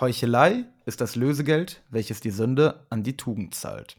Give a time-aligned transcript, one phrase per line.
[0.00, 3.98] Heuchelei ist das Lösegeld, welches die Sünde an die Tugend zahlt.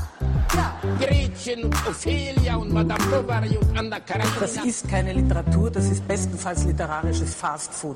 [0.55, 4.35] Gretchen und Ophelia und Madame Bovary und Anna Karenina.
[4.41, 7.95] Das ist keine Literatur, das ist bestenfalls literarisches Fast Food.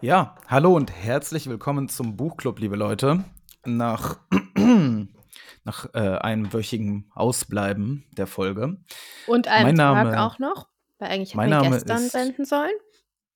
[0.00, 3.24] Ja, hallo und herzlich willkommen zum Buchclub, liebe Leute.
[3.66, 4.20] Nach,
[5.64, 8.78] nach äh, einem wöchigen Ausbleiben der Folge.
[9.26, 10.68] Und einem Mein Name- Tag auch noch,
[10.98, 12.72] weil eigentlich hätten wir gestern ist- senden sollen.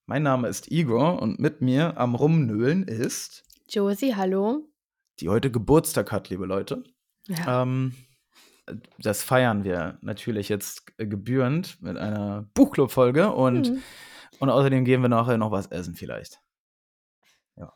[0.06, 4.62] Mein Name ist Igor und mit mir am Rumnöhlen ist, Josie, hallo.
[5.20, 6.84] die heute Geburtstag hat, liebe Leute.
[7.28, 7.62] Ja.
[7.62, 7.94] Ähm,
[8.98, 13.82] das feiern wir natürlich jetzt gebührend mit einer Buchclub-Folge und, Mhm.
[14.40, 16.40] und außerdem gehen wir nachher noch was essen, vielleicht.
[17.56, 17.72] Ja.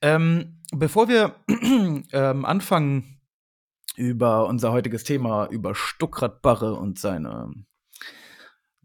[0.00, 1.34] Ähm, bevor wir
[2.12, 3.20] ähm, anfangen,
[3.96, 7.52] über unser heutiges Thema, über Stuckrad Barre und seine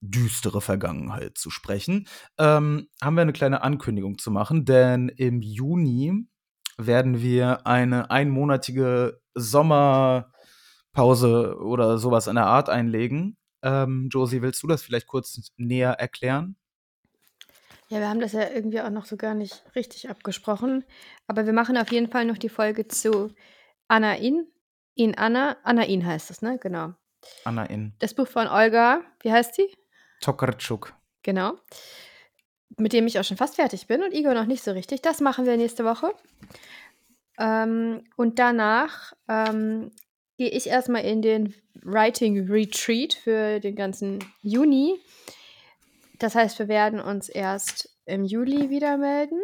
[0.01, 6.27] düstere Vergangenheit zu sprechen, ähm, haben wir eine kleine Ankündigung zu machen, denn im Juni
[6.79, 10.31] werden wir eine einmonatige Sommerpause
[11.59, 13.37] oder sowas in der Art einlegen.
[13.61, 16.55] Ähm, Josie, willst du das vielleicht kurz näher erklären?
[17.89, 20.85] ja, wir haben das ja irgendwie auch noch so gar nicht richtig abgesprochen.
[21.27, 23.33] Aber wir machen auf jeden Fall noch die Folge zu
[23.87, 24.47] Anna In.
[24.93, 25.57] In Anna.
[25.63, 26.59] Anna In heißt es, ne?
[26.61, 26.93] Genau.
[27.45, 29.73] Anna in Das Buch von Olga, wie heißt sie?
[30.21, 30.93] Tokarczuk.
[31.23, 31.53] Genau.
[32.79, 35.01] Mit dem ich auch schon fast fertig bin und Igor noch nicht so richtig.
[35.01, 36.13] Das machen wir nächste Woche.
[37.37, 39.91] Ähm, und danach ähm,
[40.37, 44.95] gehe ich erstmal in den Writing Retreat für den ganzen Juni.
[46.19, 49.39] Das heißt, wir werden uns erst im Juli wieder melden.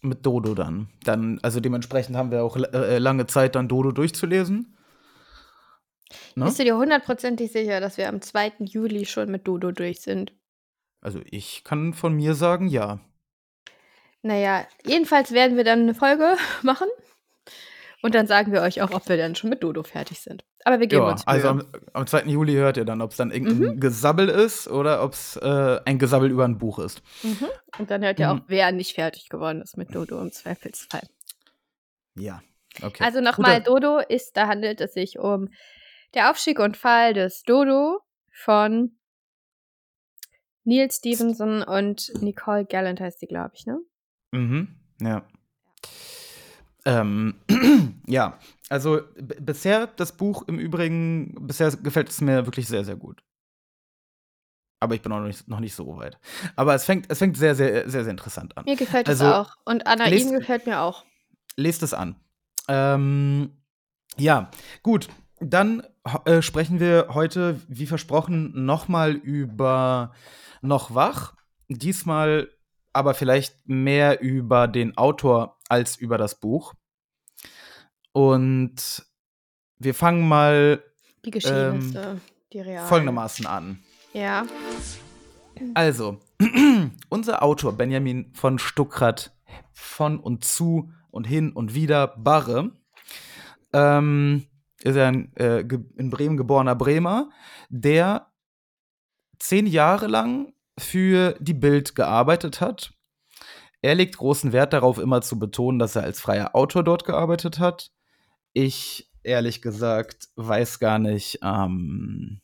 [0.00, 0.88] Mit Dodo dann.
[1.04, 4.76] Dann, also dementsprechend haben wir auch äh, lange Zeit, dann Dodo durchzulesen.
[6.34, 6.44] Ne?
[6.44, 8.52] Bist du dir hundertprozentig sicher, dass wir am 2.
[8.60, 10.32] Juli schon mit Dodo durch sind?
[11.04, 12.98] Also ich kann von mir sagen, ja.
[14.22, 16.88] Naja, jedenfalls werden wir dann eine Folge machen.
[18.02, 20.44] Und dann sagen wir euch auch, ob wir dann schon mit Dodo fertig sind.
[20.64, 21.32] Aber wir geben Ja, uns Mühe.
[21.34, 21.64] also am,
[21.94, 22.24] am 2.
[22.24, 25.98] Juli hört ihr dann, ob es dann irgendein Gesabbel ist oder ob es äh, ein
[25.98, 27.02] Gesabbel über ein Buch ist.
[27.22, 27.48] Mhm.
[27.78, 28.44] Und dann hört ihr auch, Mhm.
[28.48, 31.06] wer nicht fertig geworden ist mit Dodo im Zweifelsfall.
[32.14, 32.42] Ja,
[32.82, 33.02] okay.
[33.04, 35.48] Also nochmal, Dodo ist, da handelt es sich um
[36.14, 38.00] der Aufstieg und Fall des Dodo
[38.32, 38.96] von
[40.64, 43.78] Neil Stevenson und Nicole Gallant heißt sie, glaube ich, ne?
[44.32, 44.68] Mhm,
[45.00, 45.24] ja.
[46.86, 47.34] Ähm,
[48.06, 48.38] ja,
[48.68, 53.22] also bisher das Buch im Übrigen, bisher gefällt es mir wirklich sehr, sehr gut.
[54.80, 56.18] Aber ich bin noch nicht, noch nicht so weit.
[56.56, 58.64] Aber es fängt, es fängt sehr, sehr, sehr, sehr interessant an.
[58.66, 59.56] Mir gefällt Also, es auch.
[59.64, 61.04] Und Anna lest- gefällt mir auch.
[61.56, 62.16] Lest es an.
[62.68, 63.50] Ähm,
[64.18, 64.50] ja,
[64.82, 65.08] gut.
[65.40, 65.82] Dann
[66.24, 70.12] äh, sprechen wir heute, wie versprochen, nochmal über
[70.62, 71.34] Noch wach.
[71.68, 72.48] Diesmal
[72.92, 76.74] aber vielleicht mehr über den Autor als über das Buch.
[78.12, 79.04] Und
[79.78, 80.82] wir fangen mal
[81.24, 82.20] Die Geschehnisse,
[82.52, 82.86] die realen.
[82.86, 83.80] folgendermaßen an.
[84.12, 84.46] Ja.
[85.74, 86.20] Also,
[87.08, 89.32] unser Autor Benjamin von Stuckrad
[89.72, 92.72] von und zu und hin und wieder Barre
[93.72, 94.46] ähm,
[94.84, 95.60] ist ein äh,
[95.96, 97.30] in Bremen geborener Bremer,
[97.70, 98.30] der
[99.38, 102.92] zehn Jahre lang für die Bild gearbeitet hat.
[103.80, 107.58] Er legt großen Wert darauf, immer zu betonen, dass er als freier Autor dort gearbeitet
[107.58, 107.92] hat.
[108.52, 112.40] Ich, ehrlich gesagt, weiß gar nicht, ähm,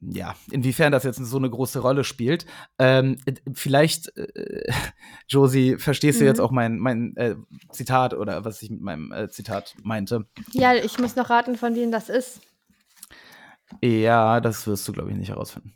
[0.00, 2.46] ja, inwiefern das jetzt so eine große Rolle spielt.
[2.78, 4.70] Ähm, äh, vielleicht, äh,
[5.28, 6.28] Josie, verstehst du Mhm.
[6.28, 7.36] jetzt auch mein, mein äh,
[7.70, 10.26] Zitat oder was ich mit meinem äh, Zitat meinte?
[10.52, 12.40] Ja, ich muss noch raten, von wem das ist.
[13.82, 15.74] Ja, das wirst du, glaube ich, nicht herausfinden.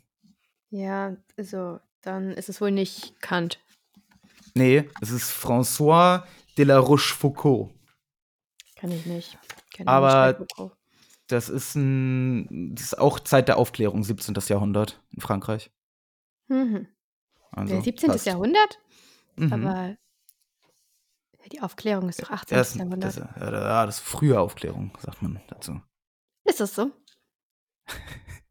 [0.69, 3.59] Ja, also, dann ist es wohl nicht Kant.
[4.53, 6.23] Nee, es ist François
[6.57, 7.71] de la Rochefoucauld.
[8.75, 9.37] Kann ich nicht.
[9.73, 10.45] Kenn Aber-.
[11.29, 14.35] Das ist ein, das ist auch Zeit der Aufklärung, 17.
[14.47, 15.71] Jahrhundert in Frankreich.
[16.47, 16.87] Mhm.
[17.51, 18.09] Also, Der 17.
[18.09, 18.25] passt.
[18.25, 18.79] Jahrhundert?
[19.35, 19.53] Mhm.
[19.53, 19.97] Aber
[21.51, 22.57] die Aufklärung ist doch 18.
[22.57, 23.03] Das, Jahrhundert.
[23.03, 25.79] das, ja, das ist frühe Aufklärung, sagt man dazu.
[26.45, 26.91] ist das so?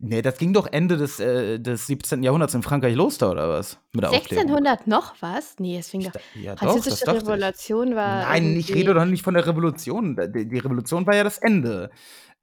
[0.00, 2.22] Nee, das ging doch Ende des, äh, des 17.
[2.22, 3.78] Jahrhunderts in Frankreich los da, oder was?
[3.92, 4.46] Mit der Aufklärung.
[4.46, 5.56] 1600 noch was?
[5.58, 6.12] Nee, es fing doch.
[6.40, 7.22] Ja, doch, Französische ich.
[7.22, 8.22] Revolution war.
[8.22, 10.16] Nein, ich rede doch nicht von der Revolution.
[10.32, 11.90] Die, die Revolution war ja das Ende.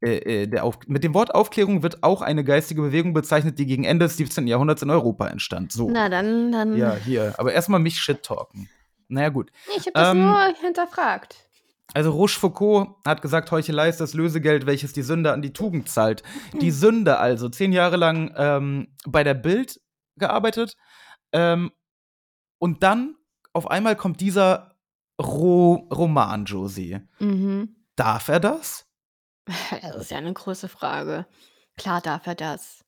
[0.02, 3.66] Äh, äh, der Auf Mit dem Wort Aufklärung wird auch eine geistige Bewegung bezeichnet, die
[3.66, 4.48] gegen Ende des 17.
[4.48, 5.72] Jahrhunderts in Europa entstand.
[5.72, 5.90] So.
[5.90, 6.52] Na, dann.
[6.52, 7.36] dann Ja, hier.
[7.38, 8.68] Aber erstmal mich shit-talken.
[9.07, 9.52] Naja, gut.
[9.68, 11.44] Nee, ich habe das Ähm, nur hinterfragt.
[11.94, 16.24] Also Rochefoucauld hat gesagt, Heuchelei ist das Lösegeld, welches die Sünde an die Tugend zahlt.
[16.60, 19.80] Die Sünde also, zehn Jahre lang ähm, bei der Bild
[20.18, 20.76] gearbeitet
[21.32, 21.72] ähm,
[22.60, 23.16] und dann
[23.54, 24.76] auf einmal kommt dieser
[25.22, 27.00] Ro Roman, Josie.
[27.20, 27.76] Mhm.
[27.96, 28.86] Darf er das?
[29.81, 31.28] Das ist ja eine große Frage.
[31.78, 32.84] Klar darf er das.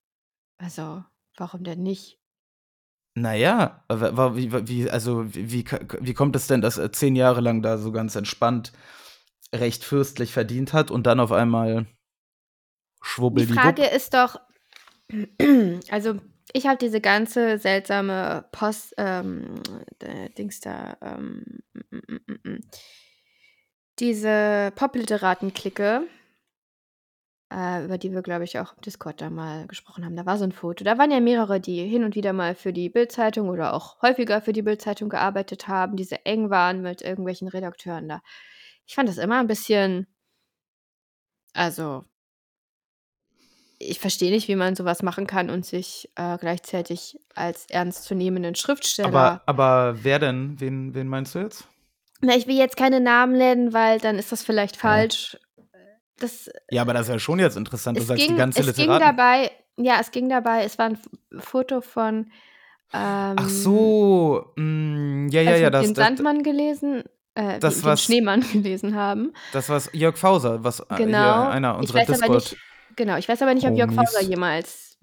[0.57, 1.03] Also,
[1.37, 2.19] warum denn nicht?
[3.19, 5.65] Naja, wie, wie, also wie,
[6.01, 8.73] wie, kommt es denn, dass er zehn Jahre lang da so ganz entspannt
[9.51, 11.87] recht fürstlich verdient hat und dann auf einmal
[13.01, 14.39] schwubbel die Frage ist doch,
[15.89, 16.19] also
[16.53, 19.55] ich habe diese ganze seltsame Post, ähm,
[19.99, 21.43] äh, Dings da, ähm,
[23.97, 26.03] diese Popliteraten-Clique,
[27.51, 30.15] äh, über die wir, glaube ich, auch im Discord da mal gesprochen haben.
[30.15, 30.83] Da war so ein Foto.
[30.83, 34.41] Da waren ja mehrere, die hin und wieder mal für die Bildzeitung oder auch häufiger
[34.41, 38.21] für die Bildzeitung gearbeitet haben, die sehr eng waren mit irgendwelchen Redakteuren da.
[38.85, 40.07] Ich fand das immer ein bisschen,
[41.53, 42.05] also
[43.79, 49.09] ich verstehe nicht, wie man sowas machen kann und sich äh, gleichzeitig als ernstzunehmenden Schriftsteller.
[49.09, 50.59] Aber, aber wer denn?
[50.59, 51.67] Wen, wen meinst du jetzt?
[52.21, 55.37] Na, ich will jetzt keine Namen nennen, weil dann ist das vielleicht falsch.
[56.19, 57.97] Das, Ja, aber das ist ja schon jetzt interessant.
[57.97, 59.17] Du sagst, ging, die ganze es ging Literaten.
[59.17, 60.97] dabei, ja, es ging dabei, es war ein
[61.39, 62.31] Foto von.
[62.93, 67.03] Ähm, Ach so, mh, ja, ja, als ja, das, den das, Sandmann gelesen,
[67.35, 69.33] äh, das den was- Schneemann gelesen haben.
[69.51, 71.47] das war Jörg Fauser, was äh, Genau.
[71.49, 72.31] einer unserer Discord.
[72.31, 72.57] nicht,
[72.95, 74.11] genau, ich weiß aber nicht, ob Jörg Homies.
[74.11, 74.97] Fauser jemals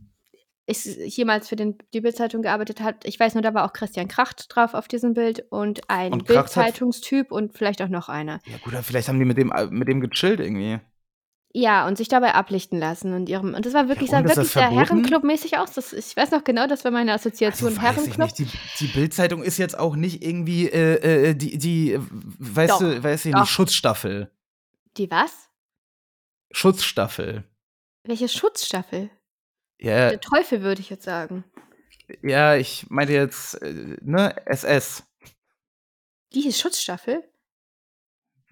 [0.67, 3.05] ist, jemals für den, die Bildzeitung gearbeitet hat.
[3.05, 7.31] Ich weiß nur, da war auch Christian Kracht drauf auf diesem Bild und ein Bildzeitungstyp
[7.31, 8.41] und vielleicht auch noch einer.
[8.47, 10.81] Ja, gut, vielleicht haben die mit dem, äh, mit dem gechillt irgendwie.
[11.57, 14.27] Ja, und sich dabei ablichten lassen und ihrem und das war wirklich, Warum?
[14.27, 14.71] sah wirklich sehr?
[14.71, 15.73] Herrenclub-mäßig aus.
[15.73, 18.35] Das, ich weiß noch genau, das war meine Also Assoziation ich Herrenclub.
[18.35, 18.49] Die,
[18.81, 23.27] die Bildzeitung ist jetzt auch nicht irgendwie äh, äh, die, die, weißt Doch, du, weißt
[23.27, 23.47] du, die doch.
[23.47, 24.33] Schutzstaffel.
[24.97, 25.49] Die was?
[26.51, 27.45] Schutzstaffel.
[28.03, 29.11] Welche Schutzstaffel?
[29.79, 31.45] Ja, Der Teufel würde ich jetzt sagen.
[32.23, 35.05] ja, ich meinte jetzt, äh, ne, SS.
[36.33, 37.23] Die ist Schutzstaffel?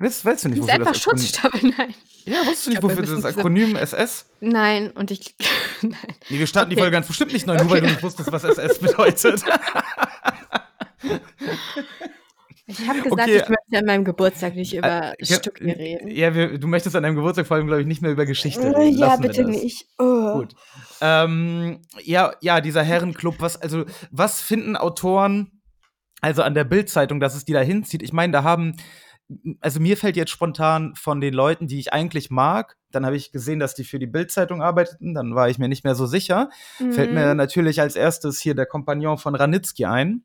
[0.02, 1.94] Weißt, weißt du Die nicht, ist wofür einfach das Akronym- Schutzstaffel, nein.
[2.25, 4.26] Ja, wusstest du Ich nicht, wofür das Akronym SS?
[4.40, 5.34] Nein, und ich.
[5.82, 5.96] nein.
[6.28, 6.82] Nee, wir starten die Okay.
[6.82, 7.93] Folge ganz bestimmt nicht neu, nur weil du Okay.
[7.94, 9.43] nicht wusstest, was SS bedeutet.
[12.66, 13.37] Ich habe gesagt, Okay.
[13.43, 16.08] ich möchte an meinem Geburtstag nicht über Ich hab- Stücke reden.
[16.08, 18.62] Ja, wir, du möchtest an deinem Geburtstag vor allem, glaube ich, nicht mehr über Geschichte
[18.62, 18.96] Äh, reden.
[18.99, 19.84] ja, Lassen bitte nicht.
[19.99, 20.34] Oh.
[20.38, 20.54] Gut.
[21.00, 25.60] Ähm, ja, ja, dieser Herrenclub, was, also, was finden Autoren,
[26.20, 28.02] also an der Bildzeitung, dass es die da hinzieht?
[28.02, 28.76] Ich meine, da haben,
[29.61, 33.32] also mir fällt jetzt spontan von den Leuten, die ich eigentlich mag, dann habe ich
[33.32, 36.50] gesehen, dass die für die Bildzeitung arbeiteten, dann war ich mir nicht mehr so sicher.
[36.76, 37.14] Fällt Mhm.
[37.14, 40.25] mir natürlich als erstes hier der Kompagnon von Ranitzky ein.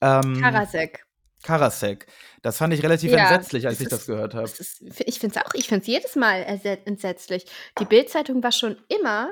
[0.00, 1.04] Ähm, Karasek.
[1.44, 2.06] Karasek.
[2.42, 4.48] Das fand ich relativ Ja, entsetzlich, als das ich das ist- gehört habe.
[4.48, 6.42] Das ich finde es auch, ich finde es jedes Mal
[6.84, 7.46] entsetzlich.
[7.80, 9.30] Die Bildzeitung war schon immer,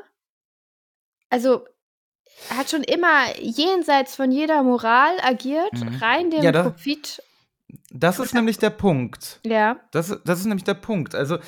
[1.29, 1.65] also
[2.51, 5.97] hat schon immer jenseits von jeder Moral agiert, Mhm.
[6.01, 7.23] rein dem Ja, Profit.
[7.91, 9.41] Das ist nämlich der Punkt.
[9.45, 9.77] Ja.
[9.93, 11.15] Das, das ist nämlich der Punkt.
[11.15, 11.39] Also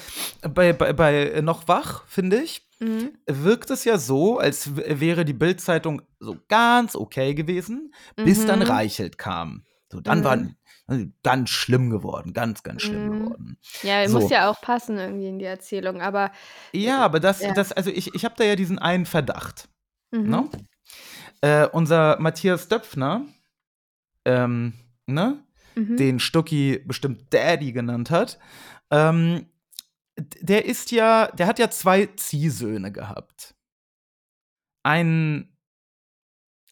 [0.42, 3.12] bei, bei, bei Noch Wach, finde ich, Mhm.
[3.26, 8.64] wirkt es ja so, als wäre die Bildzeitung so ganz okay gewesen, bis dann Mhm.
[8.66, 9.64] Reichelt kam.
[9.88, 10.25] So, dann Mhm.
[10.25, 10.38] war
[10.88, 13.11] also ganz schlimm geworden, ganz, ganz schlimm Mhm.
[13.20, 13.58] geworden.
[13.82, 14.18] Ja, So.
[14.18, 16.32] muss ja auch passen irgendwie in die Erzählung, aber
[16.73, 17.52] Ja, aber das, Ja.
[17.54, 19.68] das also ich, ich habe da ja diesen einen Verdacht.
[20.11, 20.28] mhm.
[20.30, 20.49] Ne?
[21.40, 23.26] Äh, unser Matthias Döpfner,
[24.25, 24.73] ähm,
[25.06, 25.38] ne?
[25.74, 25.96] Mhm.
[25.96, 28.38] den Stucki bestimmt Daddy genannt hat,
[28.90, 29.46] ähm,
[30.16, 33.54] der ist ja, der hat ja zwei Ziehsöhne gehabt.
[34.82, 35.56] Einen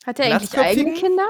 [0.04, 0.94] Hat er eigentlich eigene?
[0.94, 1.28] Kinder?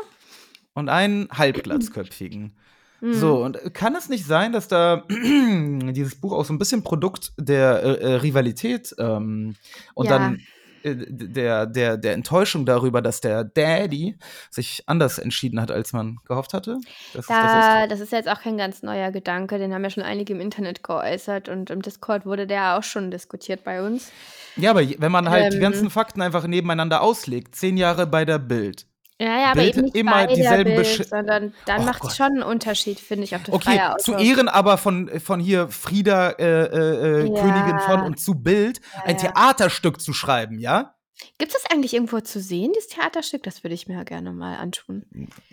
[0.74, 2.56] und einen halbglatzköpfigen.
[3.00, 3.14] Mhm.
[3.14, 7.32] So, und kann es nicht sein, dass da dieses Buch auch so ein bisschen Produkt
[7.38, 9.56] der äh, äh, Rivalität ähm,
[9.94, 10.18] und Ja.
[10.18, 10.40] dann
[10.84, 14.16] der, der, der Enttäuschung darüber, dass der Daddy
[14.50, 16.78] sich anders entschieden hat, als man gehofft hatte?
[17.12, 17.90] Das ist das Da, ist.
[17.92, 20.82] das ist jetzt auch kein ganz neuer Gedanke, den haben ja schon einige im Internet
[20.82, 24.14] geäußert und im Discord wurde der auch schon diskutiert bei uns.
[24.56, 25.62] Ja, aber wenn man halt die Ähm.
[25.62, 28.87] ganzen Fakten einfach nebeneinander auslegt, zehn Jahre bei der Bild.
[29.20, 32.28] Ja, ja, aber Bild eben nicht immer dieselben Bild, sondern dann Och macht es schon
[32.28, 34.14] einen Unterschied, finde ich, auf der Okay, freie zu.
[34.14, 37.42] Ehren aber von, von hier Frieda, äh, äh, äh, Ja.
[37.42, 39.30] Königin von und zu Bild, ein ja.
[39.30, 40.94] Theaterstück zu schreiben, ja?
[41.36, 43.42] Gibt es das eigentlich irgendwo zu sehen, dieses Theaterstück?
[43.42, 45.04] Das würde ich mir ja gerne mal antun.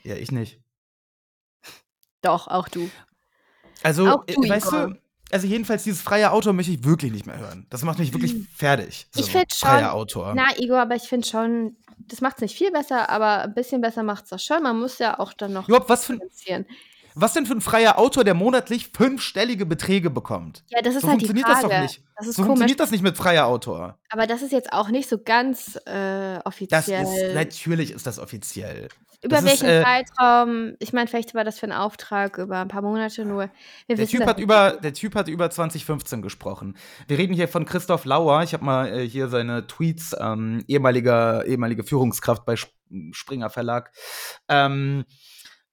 [0.01, 0.61] Ja, ich nicht.
[2.21, 2.89] Doch, auch du.
[3.83, 4.87] Also, Auch du, äh, weißt Igor.
[4.87, 4.95] du,
[5.31, 7.65] also jedenfalls dieses freie Autor möchte ich wirklich nicht mehr hören.
[7.69, 9.07] Das macht mich wirklich fertig.
[9.15, 10.33] Ich so, find schon- Freier Autor.
[10.35, 13.81] Na, Igor, aber ich finde schon, das macht es nicht viel besser, aber ein bisschen
[13.81, 14.63] besser macht es das schon.
[14.63, 16.65] Man muss ja auch dann noch Überhaupt, was, für, ein-
[17.15, 20.63] was denn für ein freier Autor, der monatlich fünfstellige Beträge bekommt?
[20.69, 21.67] Ja, das ist So halt die funktioniert Frage.
[21.67, 22.01] das doch nicht.
[22.15, 22.47] Das so komisch.
[22.47, 23.97] funktioniert das nicht mit freier Autor.
[24.09, 27.03] Aber das ist jetzt auch nicht so ganz äh, Das offiziell.
[27.03, 28.87] ist, natürlich ist das offiziell.
[29.23, 30.75] Über das ist, welchen äh, Zeitraum?
[30.79, 33.49] Ich meine, vielleicht war das für einen Auftrag über ein paar Monate nur.
[33.89, 34.43] Der typ, hat nicht.
[34.43, 36.77] über, der Typ hat über 2015 gesprochen.
[37.07, 38.43] Wir reden hier von Christoph Lauer.
[38.43, 42.71] Ich habe mal äh, hier seine Tweets, ähm, ehemaliger, ehemalige Führungskraft bei Sp
[43.11, 43.91] Springer Verlag.
[44.47, 45.03] Ähm,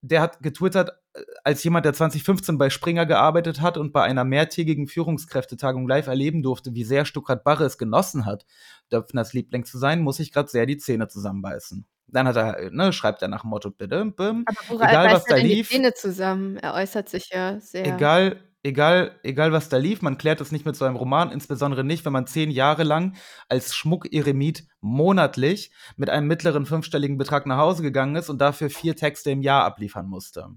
[0.00, 4.24] der hat getwittert, äh, als jemand, der 2015 bei Springer gearbeitet hat und bei einer
[4.24, 8.44] mehrtägigen Führungskräftetagung live erleben durfte, wie sehr Stuttgart Barre es genossen hat,
[8.92, 11.86] Döpfners Liebling zu sein, muss ich gerade sehr die Zähne zusammenbeißen.
[12.14, 15.24] Dann hat er, ne, schreibt er nach dem Motto, bitte, bim, Aber woran egal was
[15.26, 15.68] er da denn die lief.
[15.70, 16.56] Zähne zusammen?
[16.58, 17.84] Er äußert sich ja sehr.
[17.86, 21.82] Egal, egal, egal was da lief, man klärt es nicht mit so einem Roman, insbesondere
[21.82, 23.16] nicht, wenn man zehn Jahre lang
[23.48, 28.94] als Schmuck-Eremit monatlich mit einem mittleren fünfstelligen Betrag nach Hause gegangen ist und dafür vier
[28.94, 30.48] Texte im Jahr abliefern musste.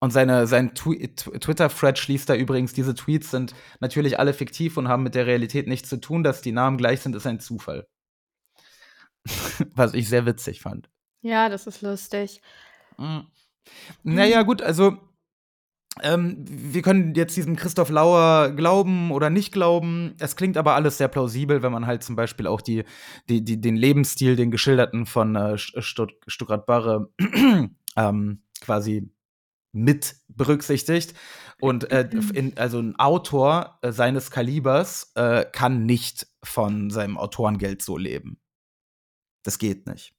[0.00, 4.76] Und seine, sein Twi Tw- Twitter-Thread schließt da übrigens, diese Tweets sind natürlich alle fiktiv
[4.76, 6.22] und haben mit der Realität nichts zu tun.
[6.22, 7.88] Dass die Namen gleich sind, ist ein Zufall.
[9.74, 10.88] Was ich sehr witzig fand.
[11.20, 12.40] Ja, das ist lustig.
[12.96, 13.20] Mm.
[14.02, 14.98] Naja, gut, also
[16.02, 20.14] ähm, wir können jetzt diesem Christoph Lauer glauben oder nicht glauben.
[20.18, 22.84] Es klingt aber alles sehr plausibel, wenn man halt zum Beispiel auch die,
[23.28, 27.10] die, die, den Lebensstil, den geschilderten von äh, Stutt Stuttgart Barre
[27.96, 29.10] ähm, quasi
[29.72, 31.14] mit berücksichtigt.
[31.60, 37.82] Und äh, in, also ein Autor äh, seines Kalibers äh, kann nicht von seinem Autorengeld
[37.82, 38.40] so leben.
[39.48, 40.12] Das geht nicht.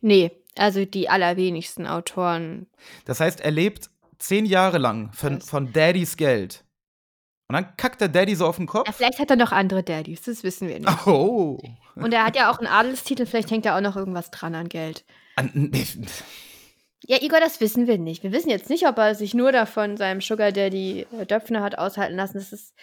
[0.00, 2.68] Nee, also die allerwenigsten Autoren.
[3.06, 6.64] Das heißt, er lebt zehn Jahre lang von, von Daddys Geld.
[7.48, 8.96] Und dann kackt der Daddy so auf den Ja, Kopf.
[8.96, 11.06] vielleicht hat er noch andere Daddys, das wissen wir nicht.
[11.08, 11.58] Oh.
[11.96, 14.68] Und er hat ja auch einen Adelstitel, vielleicht hängt da auch noch irgendwas dran an
[14.68, 15.04] Geld.
[15.34, 15.72] An,
[17.02, 18.22] Ja, Igor, das wissen wir nicht.
[18.22, 21.76] Wir wissen jetzt nicht, ob er sich nur davon seinem Sugar Daddy äh, Döpfner hat
[21.78, 22.34] aushalten lassen.
[22.38, 22.74] Das ist,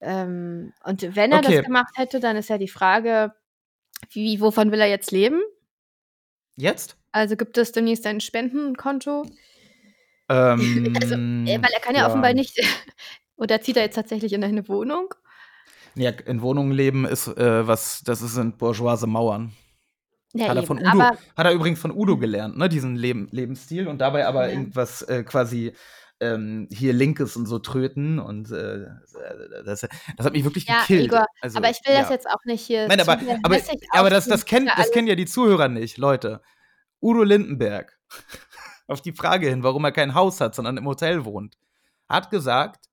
[0.00, 1.54] ähm, und wenn er Okay.
[1.58, 3.32] das gemacht hätte, dann ist ja die Frage,
[4.10, 5.40] wie, wovon will er jetzt leben?
[6.56, 6.96] Jetzt?
[7.12, 9.26] Also gibt es demnächst ein Spendenkonto?
[10.28, 12.58] Ähm, Also, äh, weil er kann ja, offenbar nicht.
[13.36, 15.14] Oder zieht er jetzt tatsächlich in eine Wohnung?
[15.94, 19.52] Ja, in Wohnungen leben ist äh, was, das sind bourgeoise Mauern.
[20.34, 23.28] Ja, hat er von Udo, Aber hat er übrigens von Udo gelernt, ne, diesen Leben,
[23.30, 24.52] Lebensstil und dabei aber Ja.
[24.52, 25.72] irgendwas äh, quasi
[26.20, 28.86] ähm, hier Linkes und so tröten und äh,
[29.64, 29.80] das,
[30.16, 31.06] das hat mich wirklich Ja, gekillt.
[31.06, 32.14] Igor, Also, aber ich will das ja.
[32.14, 32.88] jetzt auch nicht hier.
[32.88, 33.58] Nein, aber, aber,
[33.92, 36.40] aber das, das, für das kennen ja die Zuhörer nicht, Leute.
[37.00, 37.98] Udo Lindenberg,
[38.88, 41.56] auf die Frage hin, warum er kein Haus hat, sondern im Hotel wohnt,
[42.08, 42.86] hat gesagt,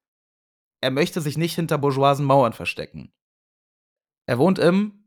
[0.82, 3.12] er möchte sich nicht hinter bourgeoisen Mauern verstecken.
[4.28, 5.05] Er wohnt im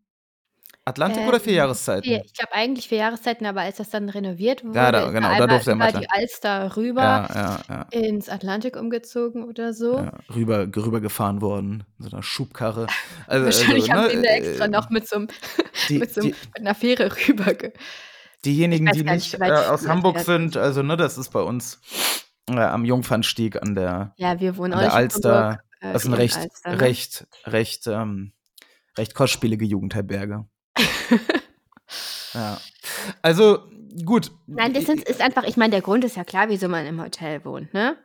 [0.88, 2.02] Atlantik oder vier Ähm, Jahreszeiten?
[2.04, 5.12] vier- Ich glaube eigentlich vier Jahreszeiten, aber als das dann renoviert wurde, Ja, da- ist
[5.12, 9.45] genau, da durfte er im über Atlant- die Alster rüber Ja, ja, ins Atlantik umgezogen
[9.45, 10.09] oder so.
[10.35, 12.87] rüber, rübergefahren worden, in so einer Schubkarre.
[13.26, 15.28] Also, Wahrscheinlich also, haben ne, ihn da extra äh, noch mit so, einem,
[15.88, 17.54] die- mit, so einem, die- mit einer Fähre rüber.
[17.54, 17.73] Ge
[18.45, 21.80] Diejenigen, die nicht nicht, äh, aus die Hamburg sind, also ne, das ist bei uns
[22.49, 25.45] äh, am Jungfernstieg an der, ja, wir wohnen an der Alster.
[25.49, 26.80] Hamburg, äh, Das sind wie in recht, Alster, ne?
[26.80, 28.33] recht, recht, ähm,
[28.97, 30.47] recht kostspielige Jugendherberge.
[32.35, 32.59] Ja.
[33.23, 33.65] Also,
[34.05, 34.31] gut.
[34.47, 37.01] Nein, das ist, ist einfach, ich meine, der Grund ist ja klar, wieso man im
[37.03, 37.97] Hotel wohnt, ne?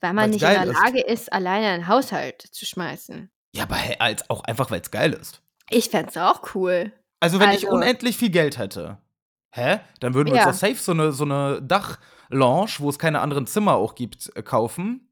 [0.00, 0.82] Weil man Weil's nicht in der ist.
[0.84, 3.30] Lage ist, alleine einen Haushalt zu schmeißen.
[3.54, 5.42] Ja, aber als, auch einfach, weil es geil ist.
[5.70, 6.92] Ich fänd's auch cool.
[7.20, 8.98] Also, wenn ich Also- unendlich viel Geld hätte,
[9.52, 9.80] hä?
[10.00, 10.48] Dann würden wir Ja.
[10.48, 14.32] uns da safe so eine, so eine Dachlounge, wo es keine anderen Zimmer auch gibt,
[14.34, 15.08] äh, kaufen.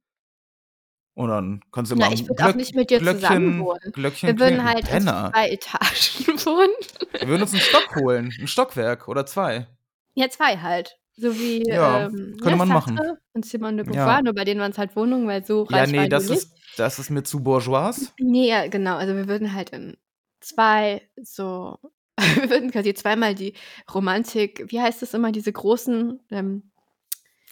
[1.21, 3.93] Und dann kannst du Na, mal ich würd auch nicht mit dir zusammen wohnen.
[3.93, 6.71] Glöckchen Wir würden halt in zwei Etagen wohnen.
[7.13, 8.33] Wir würden uns einen Stock holen.
[8.41, 9.67] Ein Stockwerk oder zwei.
[10.15, 10.97] Ja, zwei halt.
[11.19, 13.19] So wie Ja, ähm, könnte man Sartre machen.
[13.35, 14.07] und Simone de Ja.
[14.07, 16.31] Beauvoir, nur bei denen waren es halt Wohnungen, weil so Ja, reich nee, waren das
[16.31, 18.15] ist, das ist mir zu bourgeois.
[18.19, 18.97] Nee, ja, genau.
[18.97, 19.99] Also wir würden halt in
[20.41, 21.77] zwei so,
[22.19, 23.53] wir würden quasi zweimal die
[23.95, 26.71] Romantik, wie heißt das immer, diese großen, ähm,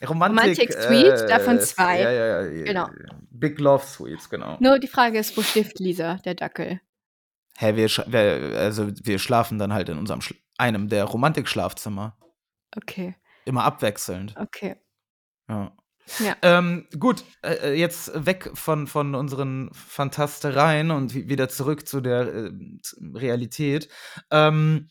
[0.06, 2.00] Romantik, Romantic Suite, davon zwei.
[2.00, 2.64] Ja, ja, ja.
[2.64, 2.88] Genau.
[3.38, 4.56] Big Love Suites, genau.
[4.60, 6.80] nur die Frage ist, wo schläft Lisa, der Dackel?
[7.56, 12.16] Hä, wir, wir, also wir schlafen dann halt in unserem Schla einem der Romantik-Schlafzimmer.
[12.76, 13.14] Okay,
[13.44, 14.34] Immer abwechselnd.
[14.36, 14.76] okay.
[15.48, 15.72] Ja.
[16.20, 16.36] Ja.
[16.42, 22.26] Ähm, gut, äh, jetzt weg von, von unseren Fantastereien und wi- wieder zurück zu der
[22.32, 22.50] äh,
[23.14, 23.88] Realität.
[24.30, 24.88] Ähm,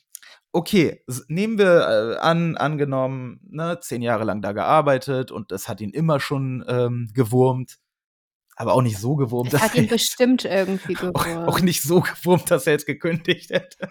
[0.51, 5.81] okay, nehmen wir äh, an, angenommen, ne, zehn Jahre lang da gearbeitet und das hat
[5.81, 7.77] ihn immer schon ähm, gewurmt.
[8.59, 11.63] Aber auch nicht so gewurmt, Das hat ihn bestimmt irgendwie auch, auch gewurmt.
[11.63, 13.87] nicht so gewurmt, dass er jetzt gekündigt hätte.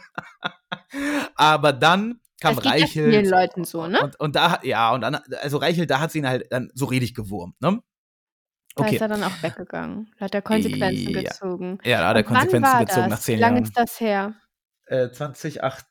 [1.37, 3.12] Aber dann kam Das Reichelt.
[3.12, 4.00] vielen Leuten so, ne?
[4.02, 6.87] Und, und da, ja, und dann, also Reichelt, da hat sie ihn halt dann so
[6.87, 7.80] richtig gewurmt, ne?
[8.75, 8.96] Da Okay.
[8.96, 10.12] ist er dann auch weggegangen.
[10.18, 11.23] Da hat er Konsequenzen Ja.
[11.23, 11.78] gezogen.
[11.85, 13.11] Ja, da hat er Konsequenzen war gezogen das?
[13.11, 13.64] nach zehn Wie lange Jahren.
[13.64, 14.35] ist das her?
[14.87, 15.87] Äh, 2018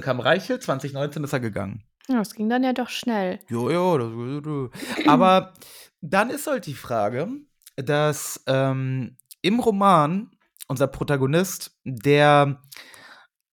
[0.00, 1.84] kam Reichelt, 2019 ist er gegangen.
[2.08, 3.38] Ja, das ging dann ja doch schnell.
[3.48, 5.52] Jo, jo, das, aber
[6.02, 7.28] dann ist halt die Frage,
[7.76, 10.30] dass ähm, im Roman
[10.68, 12.60] unser Protagonist, der,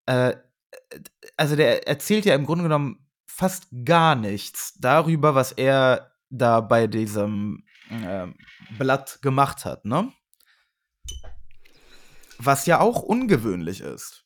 [0.05, 0.35] äh,
[1.37, 6.87] also der erzählt ja im Grunde genommen fast gar nichts darüber, was er da bei
[6.87, 8.27] diesem äh,
[8.77, 10.11] Blatt gemacht hat, ne?
[12.37, 14.25] Was ja auch ungewöhnlich ist.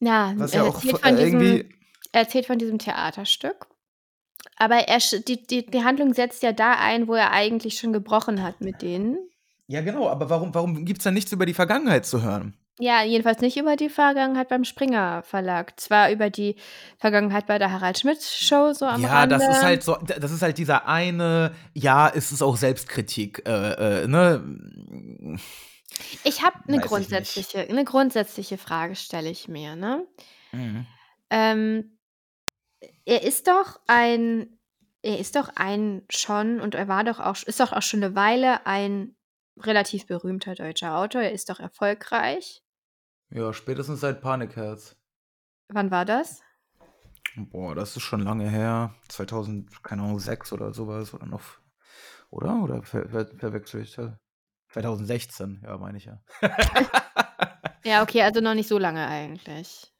[0.00, 1.74] Ja, Was er ja auch erzählt vo- von äh, diesem irgendwie.
[2.12, 3.66] er erzählt von diesem Theaterstück.
[4.56, 7.92] Aber er sch die die die Handlung setzt ja da ein, wo er eigentlich schon
[7.92, 9.18] gebrochen hat mit denen.
[9.68, 12.56] Ja, genau, aber warum, warum gibt es da nichts über die Vergangenheit zu hören?
[12.78, 15.80] Ja, jedenfalls nicht über die Vergangenheit beim Springer Verlag.
[15.80, 16.56] Zwar über die
[16.98, 19.38] Vergangenheit bei der Harald Schmidt Show so am Ja, Rande.
[19.38, 24.02] das ist halt so, das ist halt dieser eine, ja, es ist auch Selbstkritik, äh,
[24.02, 25.38] äh, ne?
[26.24, 30.06] Ich habe eine grundsätzliche eine grundsätzliche Frage stelle ich mir, ne?
[30.52, 30.86] Mhm.
[31.30, 31.95] Ähm,
[33.04, 34.58] er ist doch ein
[35.02, 38.14] er ist doch ein schon und er war doch auch ist doch auch schon eine
[38.14, 39.16] Weile ein
[39.58, 41.22] relativ berühmter deutscher Autor.
[41.22, 42.62] Er ist doch erfolgreich.
[43.30, 44.96] Ja, spätestens seit Panikherz.
[45.68, 46.42] Wann war das?
[47.36, 48.94] Boah, das ist schon lange her.
[49.08, 51.42] 2000, keine Ahnung, 6 oder sowas oder noch.
[52.30, 52.62] Oder?
[52.62, 54.12] Oder ver ver verwechsel ich das?
[54.72, 56.22] 2016, ja, meine ich ja.
[57.84, 59.92] Ja, okay, also noch nicht so lange eigentlich.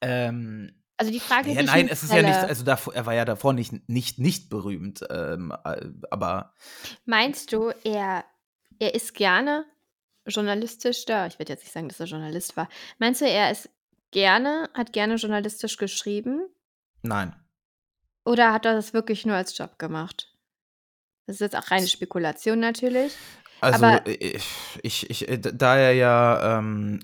[0.00, 3.14] ähm, Also die Frage, ja, ich nein, es ist ja nicht, also davor, er war
[3.14, 6.54] ja davor nicht, nicht, nicht berühmt, ähm, äh, aber
[7.04, 8.24] meinst du, er
[8.78, 9.66] er ist gerne
[10.26, 11.26] journalistisch da?
[11.26, 12.68] Ich werde jetzt nicht sagen, dass er Journalist war.
[12.98, 13.68] Meinst du, er ist
[14.10, 16.48] gerne hat gerne journalistisch geschrieben
[17.02, 17.34] nein.
[18.24, 20.32] oder hat er das wirklich nur als Job gemacht?
[21.26, 23.14] Das ist jetzt auch reine Spekulation natürlich.
[23.60, 24.46] Also Aber- ich,
[24.82, 27.00] ich, ich, äh, da er ja ähm,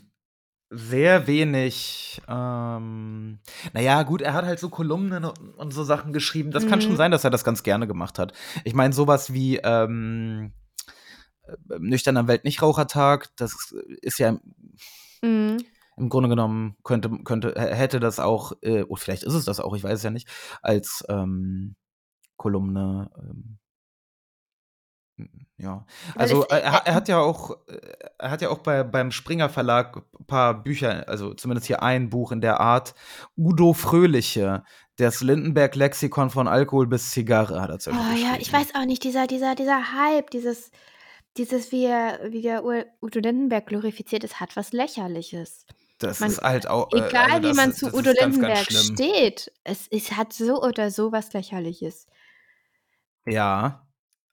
[0.75, 3.39] sehr wenig, ähm,
[3.75, 6.51] naja, gut, er hat halt so Kolumnen und, so Sachen geschrieben.
[6.51, 6.97] Das kann schon Mhm.
[6.97, 8.33] sein, dass er das ganz gerne gemacht hat.
[8.65, 10.53] Ich meine, sowas wie ähm,
[11.45, 14.39] äh, nüchterner Weltnichtrauchertag, das ist ja
[15.23, 15.59] Mhm.
[15.99, 19.75] im Grunde genommen könnte, könnte, hätte das auch, äh, oder vielleicht ist es das auch,
[19.77, 20.29] ich weiß es ja nicht,
[20.63, 21.77] als ähm,
[22.37, 23.11] Kolumne.
[23.19, 23.59] Ähm,
[25.63, 27.79] ja, also äh, er, hat- er hat ja auch, äh,
[28.19, 32.11] er hat ja auch bei, beim Springer Verlag ein paar Bücher, also zumindest hier ein
[32.11, 32.95] Buch in der Art.
[33.37, 34.65] Udo Fröhliche,
[34.97, 38.85] das Lindenberg Lexikon von Alkohol bis Zigarre hat er zum Oh ja, ich weiß auch
[38.85, 40.71] nicht, dieser, dieser, dieser Hype, dieses,
[41.39, 45.65] dieses, wie er, wie der Udo Lindenberg glorifiziert ist, hat was Lächerliches.
[45.99, 46.93] Das man- ist halt auch.
[46.93, 50.61] äh, Egal, also wie das man ist- zu Udo Lindenberg steht, es, es hat so
[50.63, 52.07] oder so was Lächerliches.
[53.25, 53.87] Ja.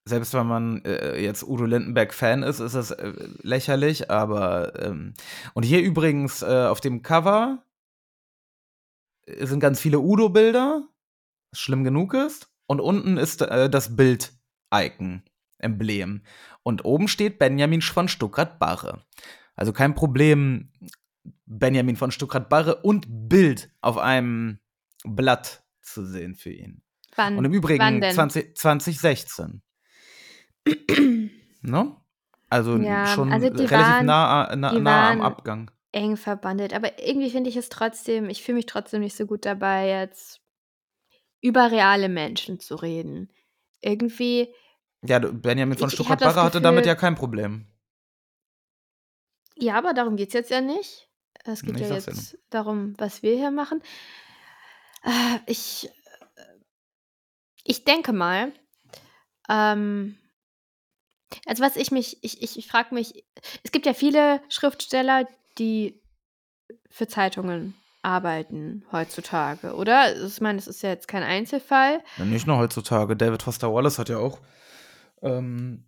[0.09, 5.13] Selbst wenn man äh, jetzt Udo Lindenberg-Fan ist, ist das äh, lächerlich, aber ähm,
[5.53, 7.63] und hier übrigens äh, auf dem Cover
[9.27, 10.81] sind ganz viele Udo-Bilder,
[11.51, 15.21] was schlimm genug ist, und unten ist äh, das Bild-Icon,
[15.59, 16.23] Emblem.
[16.63, 19.03] Und oben steht Benjamin von Stuckrad-Barre.
[19.55, 20.71] Also kein Problem,
[21.45, 24.59] Benjamin von Stuckrad-Barre und Bild auf einem
[25.03, 26.81] Blatt zu sehen für ihn.
[27.15, 28.13] Wann, Und im Übrigen denn?
[28.13, 29.61] 20, 2016.
[31.61, 31.95] ne?
[32.49, 35.71] Also Ja, schon also relativ waren- nah, na, die nah am Abgang.
[35.91, 36.73] eng verbandelt.
[36.73, 40.41] Aber irgendwie finde ich es trotzdem, ich fühle mich trotzdem nicht so gut dabei, jetzt
[41.41, 43.31] über reale Menschen zu reden.
[43.81, 44.53] Irgendwie,
[45.05, 47.67] Ja, du- Benjamin von Stuttgart-Barre das hatte damit ja kein Problem.
[49.55, 51.07] ja, aber darum geht es jetzt ja nicht.
[51.45, 53.81] Es geht Ich ja sag's ja jetzt darum, was wir hier machen.
[55.03, 55.89] Äh, Ich,
[57.63, 58.51] ich denke mal,
[59.49, 60.17] ähm,
[61.45, 63.25] also was ich mich, ich, ich, ich frage mich,
[63.63, 66.01] es gibt ja viele Schriftsteller, die
[66.89, 70.15] für Zeitungen arbeiten heutzutage, oder?
[70.25, 72.01] Ich meine, es ist ja jetzt kein Einzelfall.
[72.17, 73.15] Ja, nicht nur heutzutage.
[73.15, 74.39] David Foster Wallace hat ja auch
[75.21, 75.85] ähm,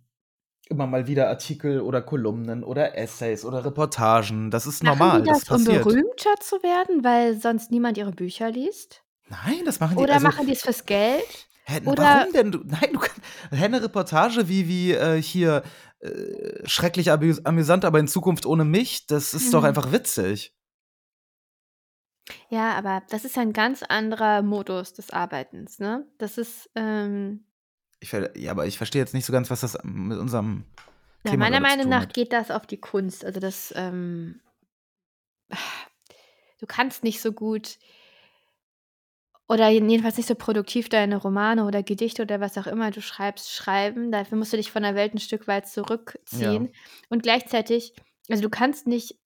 [0.68, 4.50] immer mal wieder Artikel oder Kolumnen oder Essays oder Reportagen.
[4.50, 5.08] Das ist normal.
[5.08, 5.86] Machen die das, das passiert.
[5.86, 9.02] um berühmter zu werden, weil sonst niemand ihre Bücher liest?
[9.28, 11.48] Nein, das machen die Oder also, machen die es fürs Geld?
[11.64, 12.52] Hä, Oder- warum denn?
[12.52, 13.20] Du, nein, du kannst.
[13.50, 15.62] Hä, eine Reportage wie, wie äh, hier
[16.00, 19.66] äh, schrecklich amüs amüsant, aber in Zukunft ohne mich, das ist doch Mhm.
[19.68, 20.54] einfach witzig.
[22.48, 26.06] Ja, aber das ist ein ganz anderer Modus des Arbeitens, ne?
[26.18, 27.46] Das ist, ähm,
[28.00, 30.64] Ich, ja, aber ich verstehe jetzt nicht so ganz, was das mit unserem
[31.24, 32.14] ja, Thema meiner Meinung nach hat.
[32.14, 33.24] geht das auf die Kunst.
[33.24, 34.40] Also das, ähm,
[36.60, 37.78] du kannst nicht so gut
[39.52, 43.50] oder jedenfalls nicht so produktiv deine Romane oder Gedichte oder was auch immer du schreibst,
[43.52, 44.10] schreiben.
[44.10, 46.72] Dafür musst du dich von der Welt ein Stück weit zurückziehen.
[47.10, 47.92] Und gleichzeitig,
[48.30, 49.18] also du kannst nicht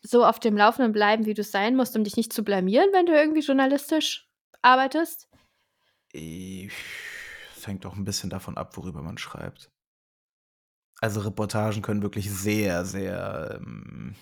[0.00, 2.88] so auf dem Laufenden bleiben, wie du es sein musst, um dich nicht zu blamieren,
[2.92, 4.28] wenn du irgendwie journalistisch
[4.62, 5.28] arbeitest.
[6.12, 6.72] Ich-
[7.56, 9.68] Es hängt auch ein bisschen davon ab, worüber man schreibt.
[11.00, 14.14] Also Reportagen können wirklich sehr, sehr ähm,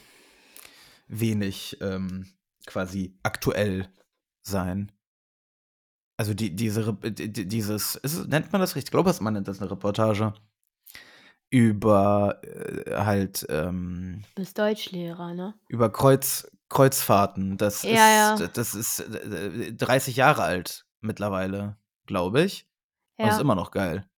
[1.06, 2.26] wenig ähm,
[2.66, 3.88] quasi aktuell
[4.42, 4.90] sein.
[6.16, 8.88] Also die, diese, Re- die- die- dieses, ist, nennt man das richtig?
[8.88, 10.32] Ich glaube, man nennt das eine Reportage
[11.50, 15.54] über äh, halt ähm, Du bist Deutschlehrer, ne?
[15.68, 17.56] über Kreuz, Kreuzfahrten.
[17.56, 18.48] Das Ja, ist, ja.
[18.48, 21.76] das ist äh, 30 Jahre alt mittlerweile,
[22.06, 22.66] glaube ich.
[23.18, 23.40] Und ist Ja.
[23.40, 24.08] immer noch geil.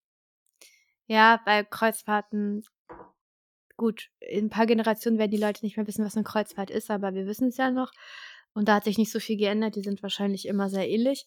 [1.05, 2.63] Ja, bei Kreuzfahrten,
[3.77, 6.89] gut, in ein paar Generationen werden die Leute nicht mehr wissen, was eine Kreuzfahrt ist,
[6.91, 7.91] aber wir wissen es ja noch.
[8.53, 9.75] Und da hat sich nicht so viel geändert.
[9.75, 11.25] Die sind wahrscheinlich immer sehr ähnlich.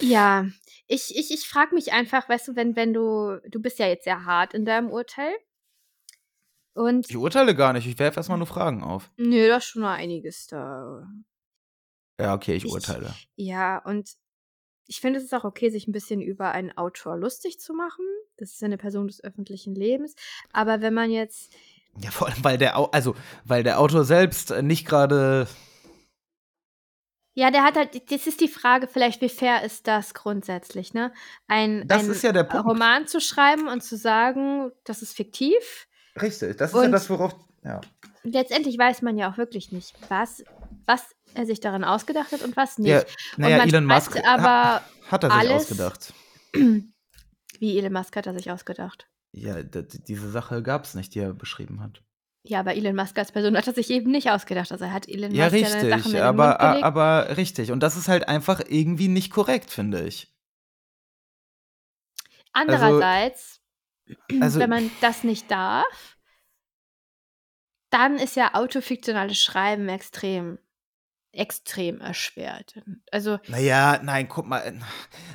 [0.00, 0.46] Ja,
[0.86, 4.04] ich, ich, ich frage mich einfach, weißt du, wenn, wenn du, du bist ja jetzt
[4.04, 5.32] sehr hart in deinem Urteil.
[6.74, 9.10] Und Ich urteile gar nicht, ich werfe erstmal nur Fragen auf.
[9.16, 11.06] nö, da ist schon noch einiges da.
[12.20, 13.14] Ja, okay, ich Ich- urteile.
[13.36, 14.10] Ja, und
[14.86, 18.04] ich finde, es ist auch okay, sich ein bisschen über einen Autor lustig zu machen.
[18.36, 20.14] Das ist ja eine Person des öffentlichen Lebens.
[20.52, 21.52] Aber wenn man jetzt
[22.00, 25.46] Ja, vor allem, weil der, Au also, weil der Autor selbst nicht gerade.
[27.36, 31.12] Ja, der hat halt, das ist die Frage, vielleicht, wie fair ist das grundsätzlich, ne?
[31.48, 32.30] Ein, Das ein ist ja.
[32.60, 35.88] Roman zu schreiben und zu sagen, das ist fiktiv.
[36.20, 37.34] Richtig, das ist Und- ja das, worauf.
[37.64, 37.80] Ja.
[38.22, 40.44] Letztendlich weiß man ja auch wirklich nicht, was,
[40.86, 42.90] was er sich daran ausgedacht hat und was nicht.
[42.90, 43.02] ja
[43.36, 46.12] naja, Elon Musk aber ha hat er sich alles- ausgedacht.
[47.58, 49.08] Wie Elon Musk hat er sich ausgedacht.
[49.32, 52.02] Ja, diese Sache gab es nicht, die er beschrieben hat.
[52.46, 54.70] Ja, aber Elon Musk als Person hat er sich eben nicht ausgedacht.
[54.70, 57.72] Also er hat Elon Ja, Musk ja seine Sachen richtig, in den aber, aber richtig.
[57.72, 60.30] Und das ist halt einfach irgendwie nicht korrekt, finde ich.
[62.52, 63.60] Andererseits,
[64.40, 66.18] Also, wenn man das nicht darf,
[67.90, 70.58] dann ist ja autofiktionales Schreiben extrem,
[71.34, 72.80] extrem erschwert.
[73.10, 74.72] Also, Naja, nein, guck mal, äh,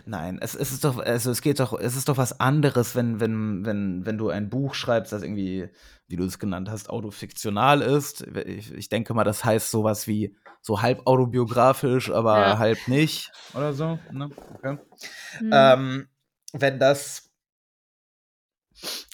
[0.05, 3.19] nein, es, es ist doch, also es geht doch, es ist doch was anderes, wenn,
[3.19, 5.69] wenn, wenn, wenn du ein Buch schreibst, das irgendwie,
[6.07, 8.21] wie du es genannt hast, autofiktional ist.
[8.45, 12.57] Ich, ich denke mal, das heißt sowas wie so halb autobiografisch, aber Ja.
[12.57, 13.99] halb nicht oder so.
[14.11, 14.29] Ne?
[14.55, 14.77] Okay.
[15.39, 16.07] hm, Ähm,
[16.53, 17.29] wenn das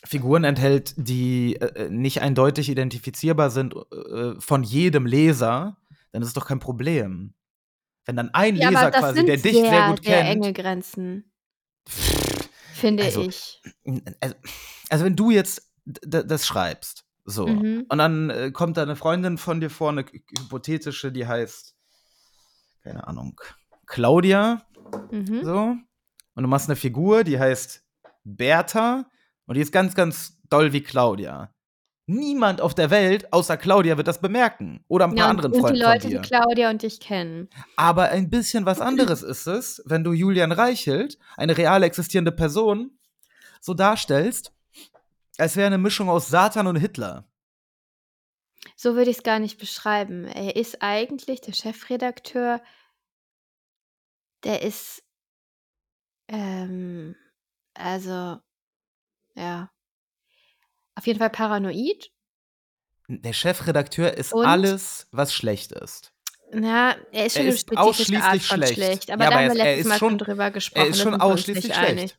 [0.05, 5.77] Figuren enthält, die äh, nicht eindeutig identifizierbar sind äh, von jedem Leser,
[6.15, 7.33] dann ist es doch kein Problem.
[8.05, 10.29] Wenn dann ein ja, Leser quasi, der dich sehr, sehr gut sehr kennt.
[10.29, 11.31] enge Grenzen,
[12.73, 13.61] finde Also, ich.
[14.21, 14.35] Also,
[14.89, 17.85] also wenn du jetzt das schreibst, so, Mhm.
[17.89, 21.75] und dann äh, kommt da eine Freundin von dir vor, eine hy- hypothetische, die heißt,
[22.83, 23.41] keine Ahnung,
[23.87, 24.65] Claudia,
[25.11, 25.43] Mhm.
[25.43, 25.75] so,
[26.35, 27.83] und du machst eine Figur, die heißt
[28.23, 29.09] Bertha,
[29.47, 31.54] und die ist ganz, ganz doll wie Claudia.
[32.07, 34.83] Niemand auf der Welt außer Claudia wird das bemerken.
[34.87, 36.17] Oder ein paar Ja, und, anderen und die Freunden Leute, von die.
[36.19, 37.49] Claudia und dich kennen.
[37.75, 42.99] Aber ein bisschen was anderes ist es, wenn du Julian Reichelt, eine real existierende Person,
[43.59, 44.53] so darstellst,
[45.37, 47.27] als wäre eine Mischung aus Satan und Hitler.
[48.75, 50.25] So würde ich es gar nicht beschreiben.
[50.25, 52.61] Er ist eigentlich der Chefredakteur,
[54.43, 55.03] der ist,
[56.27, 57.15] ähm,
[57.73, 58.37] also,
[59.35, 59.71] ja,
[60.95, 62.11] auf jeden Fall paranoid.
[63.07, 64.45] Der Chefredakteur ist Und?
[64.45, 66.11] alles, was schlecht ist.
[66.51, 68.73] Na, er ist schon Er eine ist Art ausschließlich von schlecht.
[68.75, 69.11] schlecht.
[69.11, 70.85] Aber Ja, da aber haben wir letztes Mal schon drüber gesprochen.
[70.85, 71.89] Er ist schon ausschließlich schlecht.
[71.89, 72.17] einig.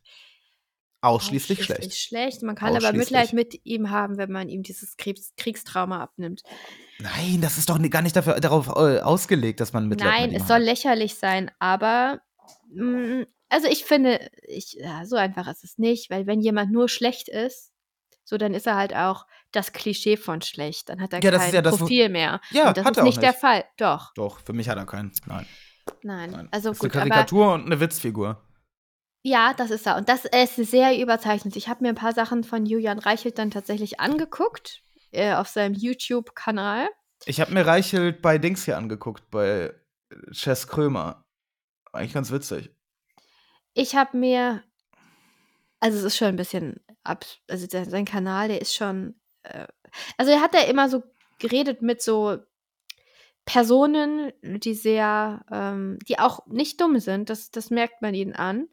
[1.00, 1.80] Ausschließlich schlecht.
[1.80, 2.42] Ausschließlich schlecht.
[2.42, 2.92] Man kann aber.
[2.92, 6.42] Mitleid mit ihm haben, wenn man ihm dieses Kriegs Kriegstrauma abnimmt.
[6.98, 10.32] Nein, das ist doch gar nicht dafür, darauf äh, ausgelegt, dass man Mitleid Nein, mit
[10.32, 10.64] ihm es soll hat.
[10.64, 12.20] lächerlich sein, aber
[12.74, 16.88] mm, also ich finde, ich, ja, so einfach ist es nicht, weil wenn jemand nur
[16.88, 17.70] schlecht ist,
[18.28, 20.88] so dann ist er halt auch das Klischee von schlecht.
[20.90, 22.40] Dann hat er Ja, das kein ja das, Profil mehr.
[22.50, 23.40] Ja, Und das hat ist er auch nicht der nicht.
[23.40, 23.64] Fall.
[23.78, 25.12] Doch, Doch, für mich hat er keinen.
[25.26, 25.46] Nein.
[26.02, 26.30] nein.
[26.32, 26.48] nein.
[26.50, 28.42] Also das ist gut, eine aber Karikatur und eine Witzfigur.
[29.22, 29.96] ja, das ist er.
[29.96, 31.56] Und das ist sehr überzeichnet.
[31.56, 35.74] Ich habe mir ein paar Sachen von Julian Reichelt dann tatsächlich angeguckt äh, auf seinem
[35.74, 36.88] YouTube-Kanal.
[37.24, 39.72] Ich habe mir Reichelt bei Dings hier angeguckt, bei
[40.32, 41.24] Chess Krömer.
[41.92, 42.70] Eigentlich ganz witzig.
[43.72, 44.62] ich habe mir
[45.80, 49.66] also, es ist schon ein bisschen abs also, sein sein Kanal, der ist schon, äh
[50.18, 51.02] also, er hat da immer so
[51.38, 52.38] geredet mit so
[53.44, 58.68] Personen, die sehr ähm, die auch nicht dumm sind, das das merkt man ihnen an,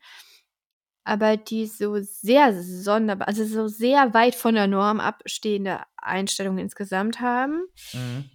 [1.03, 7.19] aber die so sehr sonderbar also, so sehr weit von der Norm abstehende Einstellungen insgesamt
[7.21, 8.29] haben Mhm.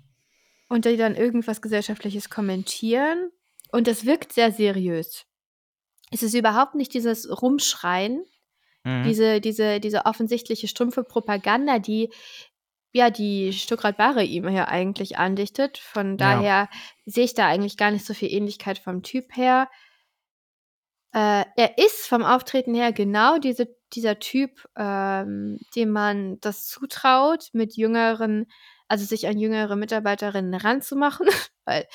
[0.69, 3.31] und die dann irgendwas Gesellschaftliches kommentieren
[3.73, 5.25] und das wirkt sehr seriös.
[6.11, 8.25] Es ist überhaupt nicht dieses Rumschreien,
[8.85, 9.03] Mhm.
[9.05, 12.11] diese diese diese offensichtliche stumpfe Propaganda, die
[12.93, 15.79] ja, die Stuckrad Barre ihm ja eigentlich andichtet.
[15.79, 16.17] Von Ja.
[16.17, 16.69] daher
[17.07, 19.69] sehe ich da eigentlich gar nicht so viel Ähnlichkeit vom Typ her.
[21.13, 27.49] Äh, er ist vom Auftreten her genau diese dieser Typ, ähm, dem man das zutraut,
[27.53, 28.47] mit jüngeren
[28.91, 31.27] also, sich an jüngere Mitarbeiterinnen ranzumachen,
[31.67, 31.87] weil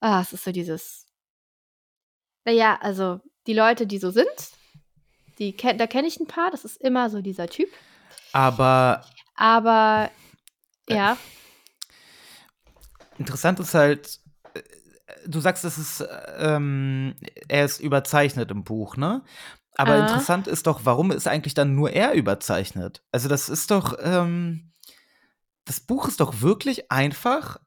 [0.00, 1.06] ah, es ist so dieses
[2.46, 4.26] na ja, also, die Leute, die so sind,
[5.38, 7.70] die da kenne ich 'n paar, das ist immer so dieser Typ.
[8.34, 9.04] Aber
[9.36, 10.10] Aber
[10.88, 10.94] Äh.
[10.96, 11.18] ja.
[13.18, 14.20] interessant ist halt,
[14.54, 14.62] äh,
[15.26, 16.04] du sagst, es ist,
[16.38, 17.14] ähm
[17.48, 19.22] er ist überzeichnet im Buch, ne?
[19.76, 20.00] Aber Ah.
[20.00, 23.02] interessant ist doch, warum ist eigentlich dann nur er überzeichnet?
[23.12, 24.70] Also, das ist doch, ähm
[25.66, 27.58] das Buch ist doch wirklich einfach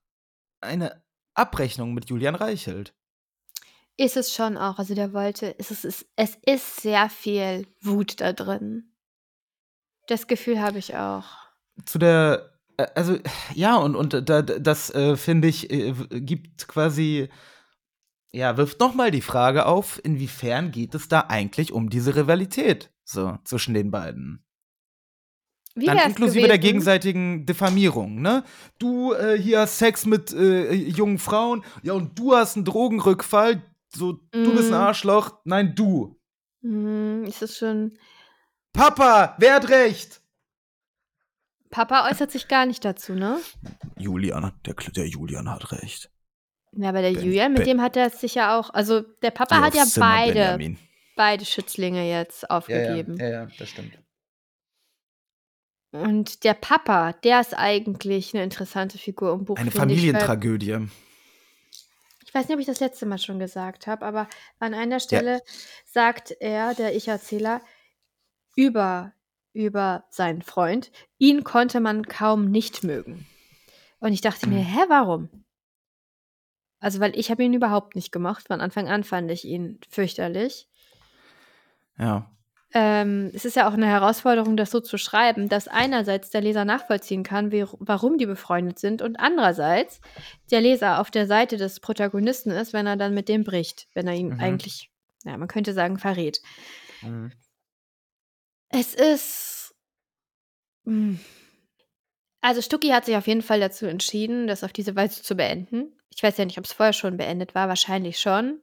[0.62, 1.04] eine
[1.36, 2.94] Abrechnung mit Julian Reichelt.
[4.00, 4.78] Ist es schon auch.
[4.78, 8.92] Also, der wollte es ist es es ist sehr viel Wut da drin.
[10.10, 11.26] Das Gefühl habe ich auch.
[11.86, 13.18] Zu der äh, also,
[13.54, 17.30] ja, und und da das, äh, finde ich, äh, gibt quasi
[18.34, 22.92] ja, wirft noch mal die Frage auf, inwiefern geht es da eigentlich um diese Rivalität
[23.06, 24.44] so zwischen den beiden?
[25.76, 28.44] Wie Dann inklusive der gewesen gegenseitigen Diffamierung, ne?
[28.80, 31.64] „Du, äh, hier hast Sex mit, äh, jungen Frauen.
[31.84, 33.62] Ja, und du hast 'n Drogenrückfall.
[33.98, 34.80] So, du bist 'n Mhm.
[34.80, 35.40] Arschloch.
[35.44, 36.18] Nein, du.“
[36.64, 37.98] Mhm, ist es schon
[38.74, 40.22] „Papa, wer hat recht?“
[41.72, 43.40] Papa äußert sich gar nicht dazu, ne?
[43.98, 46.10] „Julian, der der Julian hat recht.“
[46.74, 49.32] Ja, aber der Ben Julian, mit Ben dem hat er sich ja auch also, der
[49.32, 50.78] Papa hat ja Zimmer, beide Benjamin.
[51.16, 52.56] beide Schützlinge jetzt Ja, ja.
[52.58, 53.18] aufgegeben.
[53.20, 53.98] Ja, ja, das stimmt.
[55.94, 60.88] Und der Papa, der ist eigentlich 'ne interessante Figur im Buch, Eine finde ich, Familientragödie.
[62.28, 64.28] Ich weiß nicht, ob ich das letzte Mal schon gesagt habe, aber
[64.60, 65.42] an einer Stelle
[65.86, 67.62] sagt er, der Ich-Erzähler,
[68.56, 69.14] über
[69.54, 73.26] über seinen Freund: „Ihn konnte man kaum nicht mögen.“
[74.00, 74.66] Und ich dachte mir: Mhm.
[74.66, 75.30] „Hä, warum?“
[76.80, 78.48] Also, weil ich habe ihn überhaupt nicht gemocht.
[78.48, 80.68] Von Anfang an fand ich ihn fürchterlich.
[81.98, 82.30] Ja.
[82.74, 86.66] Ähm, es ist ja auch 'ne Herausforderung, das so zu schreiben, dass einerseits der Leser
[86.66, 90.02] nachvollziehen kann, wer warum die befreundet sind und andererseits
[90.52, 94.08] der Leser auf der Seite des Protagonisten ist, wenn er dann mit dem bricht, wenn
[94.08, 94.38] er ihn Mhm.
[94.38, 94.92] eigentlich,
[95.24, 96.42] ja, man könnte sagen, verrät.
[97.02, 97.38] Mhm.
[98.70, 99.74] Es ist
[100.86, 101.16] hm.
[102.42, 105.96] Also, Stucki hat sich auf jeden Fall dazu entschieden, das auf diese Weise zu beenden.
[106.16, 108.62] Ich weiß ja nicht, ob's vorher schon beendet war, wahrscheinlich schon.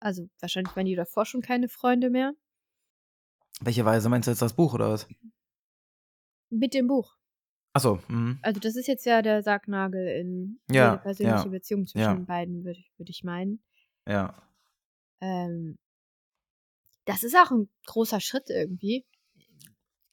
[0.00, 2.34] Also, wahrscheinlich waren die davor schon keine Freunde mehr.
[3.60, 4.08] Welche Weise?
[4.08, 5.06] Meinst du jetzt das Buch oder was?
[6.50, 7.14] Mit dem Buch.
[7.74, 8.38] Ach so, mhm.
[8.42, 12.14] Also, das ist jetzt ja der Sargnagel in Ja, jede persönliche ja, Beziehung zwischen ja.
[12.14, 13.62] den beiden, würde ich würde ich meinen.
[14.06, 14.34] Ja.
[15.20, 15.78] Ähm
[17.04, 19.04] das ist auch 'n großer Schritt irgendwie.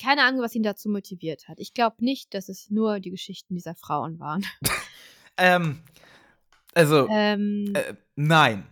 [0.01, 1.59] Keine Ahnung, was ihn dazu motiviert hat.
[1.59, 4.45] Ich glaube nicht, dass es nur die Geschichten dieser Frauen waren.
[5.37, 5.81] Ähm,
[6.73, 8.65] also, Ähm äh, nein.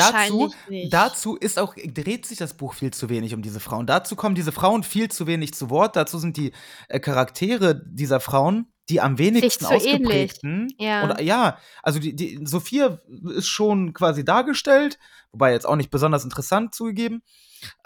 [0.00, 0.92] Dazu nicht.
[0.92, 3.86] dazu ist auch dreht sich das Buch viel zu wenig um diese Frauen.
[3.86, 5.96] Dazu kommen diese Frauen viel zu wenig zu Wort.
[5.96, 6.52] Dazu sind die,
[6.88, 11.04] äh, Charaktere dieser Frauen die am wenigsten ausgeprägten Ja.
[11.04, 12.98] oder ja, also die die Sophia
[13.36, 14.98] ist schon quasi dargestellt,
[15.30, 17.22] wobei jetzt auch nicht besonders interessant zugegeben.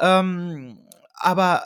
[0.01, 0.79] Ähm,
[1.15, 1.63] aber,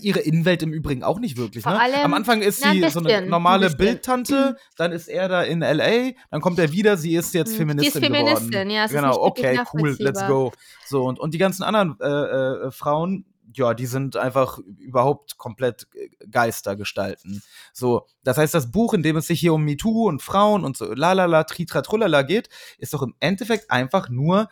[0.00, 1.74] ihre Innenwelt im Übrigen auch nicht wirklich, ne?
[1.80, 3.70] allem Am Anfang ist na, sie so 'ne 'n normale.
[3.70, 8.02] Bildtante, dann ist er da in L.A., dann kommt er wieder, sie ist jetzt Feministin
[8.02, 8.50] sie ist geworden.
[8.50, 10.52] Feministin, ja, es ist Genau, okay, cool, let's go.
[10.84, 15.90] So, und und die ganzen anderen, äh, äh, Frauen, ja, die sind einfach überhaupt komplett
[15.90, 17.42] G Geistergestalten.
[17.72, 20.76] So, das heißt, das Buch, in dem es sich hier um MeToo und Frauen und
[20.76, 24.48] so lalala, tritra trullala geht, ist doch im Endeffekt einfach nur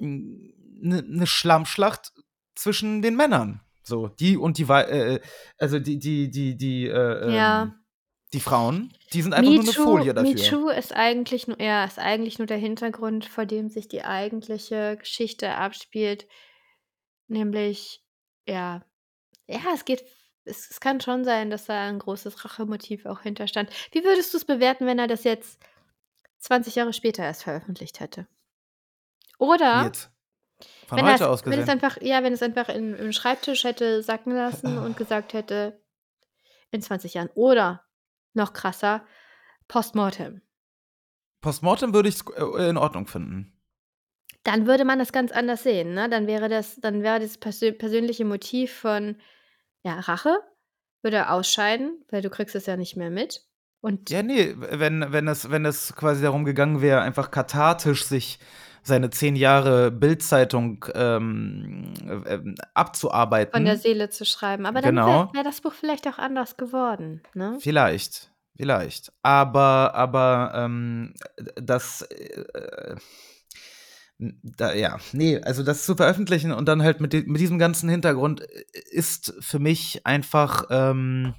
[0.00, 2.12] 'n 'ne 'ne Schlammschlacht
[2.60, 3.60] zwischen den Männern.
[3.82, 5.20] So, die und die Wei äh,
[5.58, 6.92] also die die die die, äh,
[7.38, 7.80] ähm Ja.
[8.34, 10.58] die Frauen, die sind einfach nur 'ne MeToo Folie dafür.
[10.58, 14.96] MeToo ist eigentlich nur ja, ist eigentlich nur der Hintergrund, vor dem sich die eigentliche
[14.98, 16.26] Geschichte abspielt.
[17.30, 18.02] Nämlich,
[18.48, 18.82] ja
[19.48, 20.04] ja, es geht
[20.44, 23.70] es es kann schon sein, dass da 'n großes Rachemotiv auch hinterstand.
[23.92, 25.60] Wie würdest du's bewerten, wenn er das jetzt
[26.40, 28.26] 20 Jahre später erst veröffentlicht hätte?
[29.40, 30.09] Oder Jetzt.
[30.90, 31.70] Von wenn, heute das, aus wenn es gesehen.
[31.70, 35.80] einfach, ja, wenn es einfach in, im Schreibtisch hätte sacken lassen und gesagt hätte,
[36.72, 37.30] in 20 Jahren.
[37.34, 37.84] Oder
[38.34, 39.04] noch krasser,
[39.68, 40.42] Postmortem.
[41.40, 42.20] Postmortem würde ich
[42.58, 43.56] in Ordnung finden.
[44.42, 46.08] Dann würde man das ganz anders sehen, ne?
[46.08, 49.16] Dann wäre das, dann wäre das persö persönliche Motiv von
[49.84, 50.36] ja, Rache,
[51.02, 53.44] würde ausscheiden, weil du kriegst es ja nicht mehr mit.
[53.80, 58.40] Und Ja, nee, wenn, wenn, es, wenn es quasi darum gegangen wäre, einfach kathartisch sich
[58.82, 61.92] seine zehn Jahre Bildzeitung ähm,
[62.26, 63.52] ähm, abzuarbeiten.
[63.52, 64.66] von der Seele zu schreiben.
[64.66, 65.06] Aber dann Genau.
[65.06, 67.58] wäre wär das Buch vielleicht auch anders geworden, ne?
[67.60, 69.12] Vielleicht, vielleicht.
[69.22, 71.14] Aber, aber ähm,
[71.56, 72.96] das, äh,
[74.18, 77.88] da, ja, nee, also das zu veröffentlichen und dann halt mit, di- mit diesem ganzen
[77.88, 81.34] Hintergrund äh, ist für mich einfach ähm,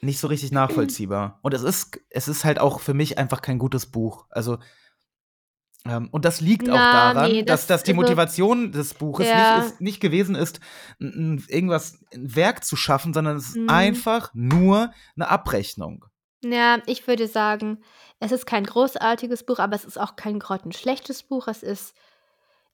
[0.00, 1.40] nicht so richtig nachvollziehbar.
[1.42, 4.26] Und es ist, es ist halt auch für mich einfach kein gutes Buch.
[4.30, 4.58] Also
[5.86, 9.26] und das liegt auch Na, daran, nee, dass, das- dass die also- Motivation des Buches
[9.28, 9.58] Ja.
[9.58, 10.60] nicht, ist, nicht gewesen ist,
[10.98, 13.70] irgendwas, ein Werk zu schaffen, sondern es ist Mhm.
[13.70, 16.04] einfach nur eine Abrechnung.
[16.44, 17.78] Ja, ich würde sagen,
[18.20, 21.48] es ist kein großartiges Buch, aber es ist auch kein grottenschlechtes Buch.
[21.48, 21.94] Es ist,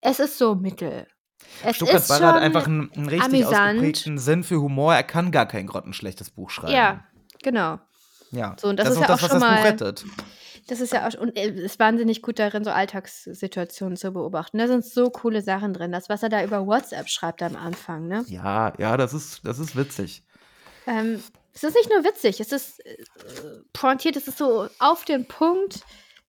[0.01, 1.07] es ist so mittel.
[1.63, 3.55] Es Stuttgart ist Barre hat einfach einen, einen richtig amüsant.
[3.79, 4.95] ausgeprägten Sinn für Humor.
[4.95, 6.73] Er kann gar kein grottenschlechtes Buch schreiben.
[6.75, 7.05] Ja,
[7.43, 7.79] genau.
[8.33, 8.57] ja.
[8.59, 9.69] So, und das das ist ist auch ja das, auch was schon das Buch mal-
[9.69, 10.05] rettet.
[10.67, 14.59] Das ist ja auch, und er ist wahnsinnig gut darin, so Alltagssituationen zu beobachten.
[14.59, 15.93] Da sind so coole Sachen drin.
[15.93, 18.25] Das, was er da über WhatsApp schreibt am Anfang, ne?
[18.29, 20.23] Ja, ja, das ist, das ist witzig.
[20.87, 21.23] Ähm,
[21.53, 22.97] es ist nicht nur witzig, es ist äh,
[23.73, 25.81] pointiert, es ist so auf den Punkt.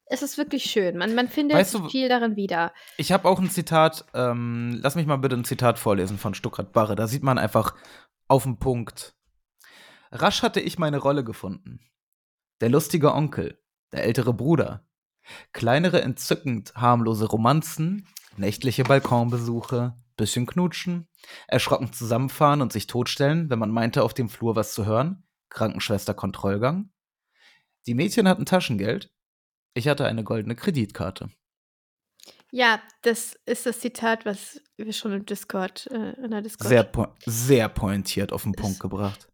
[0.06, 0.98] Es ist wirklich schön.
[0.98, 2.72] Man, man findet Weißt du- viel darin wieder.
[2.98, 6.72] Ich habe auch ein Zitat, ähm, lass mich mal bitte ein Zitat vorlesen von Stuckrad
[6.72, 6.94] Barre.
[6.94, 7.74] Da sieht man einfach
[8.28, 9.14] auf den Punkt.
[10.12, 11.80] Rasch hatte ich meine Rolle gefunden.
[12.60, 13.58] Der lustige Onkel,
[13.94, 14.84] der ältere Bruder.
[15.52, 21.08] Kleinere entzückend harmlose Romanzen, nächtliche Balkonbesuche, bisschen knutschen,
[21.46, 26.14] erschrocken zusammenfahren und sich totstellen, wenn man meinte, auf dem Flur was zu hören, Krankenschwester
[26.14, 26.90] Kontrollgang.
[27.86, 29.12] Die Mädchen hatten Taschengeld,
[29.74, 31.30] ich hatte eine goldene Kreditkarte.
[32.50, 36.68] Ja, das ist das Zitat, was wir schon im Discord, äh, in der Discord.
[36.68, 39.28] Sehr, po sehr pointiert auf den Punkt gebracht.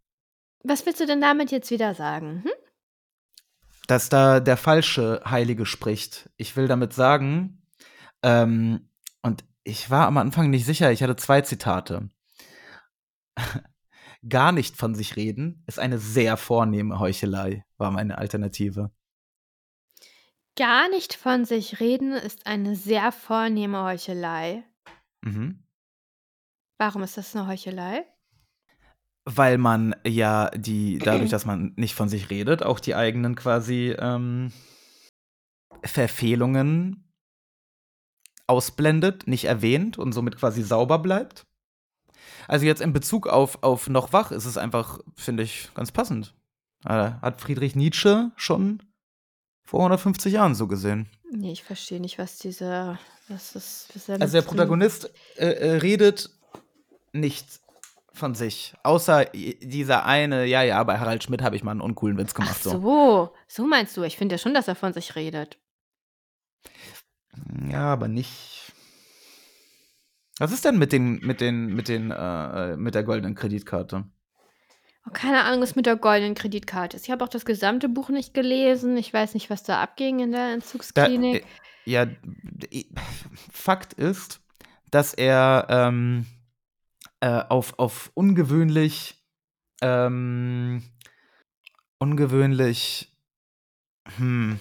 [0.62, 2.42] was willst du denn damit jetzt wieder sagen?
[2.44, 2.52] Hm?
[3.90, 6.30] Dass da der falsche Heilige spricht.
[6.36, 7.60] Ich will damit sagen,
[8.22, 8.88] ähm,
[9.20, 12.08] und ich war am Anfang nicht sicher, ich hatte zwei Zitate.
[14.28, 18.92] Gar nicht von sich reden ist eine sehr vornehme Heuchelei, war meine Alternative.
[20.56, 24.62] Gar nicht von sich reden ist eine sehr vornehme Heuchelei.
[25.22, 25.64] Mhm.
[26.78, 28.06] Warum ist das eine Heuchelei?
[29.24, 33.94] Weil man ja die, dadurch, dass man nicht von sich redet, auch die eigenen quasi
[33.98, 34.52] ähm,
[35.84, 37.04] Verfehlungen
[38.46, 41.46] ausblendet, nicht erwähnt und somit quasi sauber bleibt.
[42.48, 46.34] Also jetzt in Bezug auf, auf noch wach ist es einfach, finde ich, ganz passend.
[46.84, 48.82] Äh, hat Friedrich Nietzsche schon
[49.62, 51.08] vor 150 Jahren so gesehen.
[51.30, 52.98] Nee, ich verstehe nicht, was dieser.
[53.28, 56.30] Was ist, was Also der Protagonist äh, äh, redet
[57.12, 57.60] nicht
[58.12, 58.74] von sich.
[58.82, 62.34] Außer dieser eine, ja, ja, bei Harald Schmidt habe ich mal einen uncoolen Witz Ach
[62.34, 62.62] gemacht.
[62.62, 62.70] so.
[62.80, 64.02] so, so meinst du.
[64.02, 65.58] Ich finde ja schon, dass er von sich redet.
[67.70, 68.72] Ja, aber nicht.
[70.38, 74.04] Was ist denn mit den, mit den, mit den, äh, mit der goldenen Kreditkarte?
[75.06, 77.04] Oh, keine Ahnung, was mit der goldenen Kreditkarte ist.
[77.04, 78.96] Ich habe auch das gesamte Buch nicht gelesen.
[78.96, 81.42] Ich weiß nicht, was da abging in der Da, Entzugsklinik.
[81.42, 82.06] äh, ja,
[83.52, 84.40] Fakt ist,
[84.90, 86.26] dass er ähm,
[87.20, 89.22] äh, auf, auf ungewöhnlich,
[89.82, 90.82] ähm,
[91.98, 93.16] ungewöhnlich,
[94.16, 94.58] hm,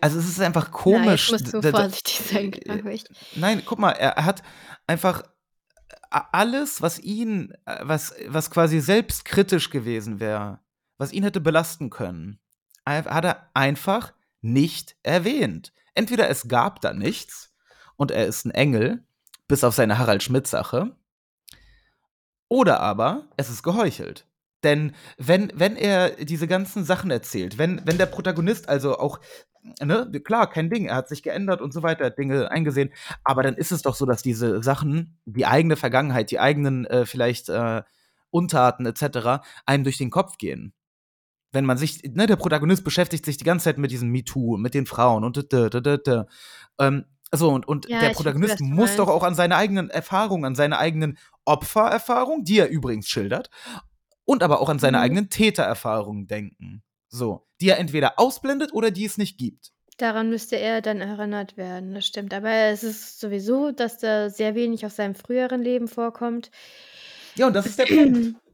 [0.00, 1.30] also es ist einfach komisch.
[1.30, 3.04] Nein, du d- d- vorsichtig sein, glaube ich.
[3.36, 4.42] Nein, guck mal, er hat
[4.86, 5.22] einfach
[6.10, 10.60] a- alles, was ihn, äh, was, was quasi selbstkritisch gewesen wäre,
[10.98, 12.40] was ihn hätte belasten können,
[12.86, 15.72] hat er einfach nicht erwähnt.
[15.94, 17.54] Entweder es gab da nichts
[17.96, 19.04] und er ist ein Engel,
[19.48, 20.96] bis auf seine Harald Schmidt-Sache,
[22.50, 24.26] oder aber es ist geheuchelt.
[24.62, 29.20] Denn wenn, wenn er diese ganzen Sachen erzählt, wenn, wenn der Protagonist also auch,
[29.80, 32.92] ne, klar, kein Ding, er hat sich geändert und so weiter, hat Dinge eingesehen,
[33.24, 37.06] aber dann ist es doch so, dass diese Sachen, die eigene Vergangenheit, die eigenen äh,
[37.06, 37.82] vielleicht äh,
[38.30, 40.74] Untaten etc., einem durch den Kopf gehen.
[41.52, 44.74] Wenn man sich, ne, der Protagonist beschäftigt sich die ganze Zeit mit diesem MeToo, mit
[44.74, 46.26] den Frauen und da, da, da, da.
[46.78, 50.54] Ähm, so, und, und Ja, der Protagonist muss doch auch an seine eigenen Erfahrungen, an
[50.56, 51.16] seine eigenen
[51.50, 53.50] Opfererfahrungen, die er übrigens schildert,
[54.24, 55.02] und aber auch an seine Mhm.
[55.04, 56.82] eigenen Tätererfahrungen denken.
[57.08, 59.72] So, die er entweder ausblendet oder die es nicht gibt.
[59.98, 62.32] Daran müsste er dann erinnert werden, das stimmt.
[62.32, 66.50] Aber es ist sowieso, dass da sehr wenig aus seinem früheren Leben vorkommt.
[67.34, 68.36] Ja, und das ist der Punkt.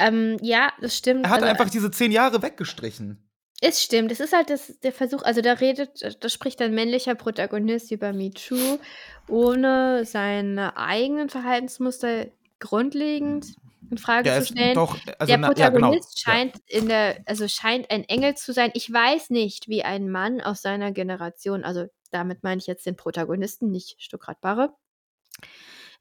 [0.00, 1.24] Ähm, ja, das stimmt.
[1.26, 3.28] Er hat Also, einfach diese zehn Jahre weggestrichen.
[3.60, 7.16] Es stimmt, es ist halt das, der Versuch, also da redet, da spricht ein männlicher
[7.16, 8.78] Protagonist über MeToo,
[9.26, 12.26] ohne seine eigenen Verhaltensmuster
[12.60, 13.46] grundlegend
[13.90, 14.74] in Frage Ja, zu stellen.
[14.74, 15.96] doch, also der na, ja, genau.
[15.96, 16.34] Protagonist Ja.
[16.34, 18.70] scheint in der, also scheint ein Engel zu sein.
[18.74, 22.96] Ich weiß nicht, wie ein Mann aus seiner Generation, also damit meine ich jetzt den
[22.96, 24.74] Protagonisten, nicht Stuckrad Barre.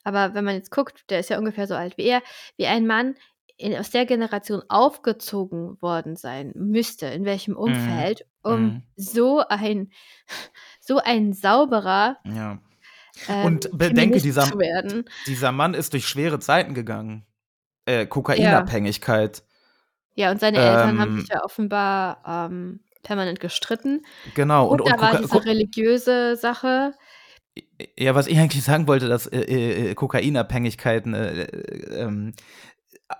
[0.04, 2.22] Aber wenn man jetzt guckt, der ist ja ungefähr so alt wie er,
[2.58, 3.16] wie ein Mann
[3.58, 8.84] in, aus der Generation aufgezogen worden sein müsste, in welchem Umfeld, um Mhm.
[8.96, 9.92] so ein
[10.80, 12.60] so ein sauberer Ja.
[13.28, 14.50] Ähm, Und bedenke, dieser,
[15.26, 17.26] dieser Mann ist durch schwere Zeiten gegangen.
[17.86, 19.44] Äh, Kokainabhängigkeit.
[20.16, 24.06] Ja, und seine Eltern haben Ähm, sich ja offenbar ähm, permanent gestritten.
[24.34, 24.68] Genau.
[24.68, 26.94] Und, Und, und da war diese religiöse Sache.
[27.98, 29.40] ja, was ich eigentlich sagen wollte, dass äh,
[29.92, 32.34] äh, Kokainabhängigkeiten äh, äh, ähm,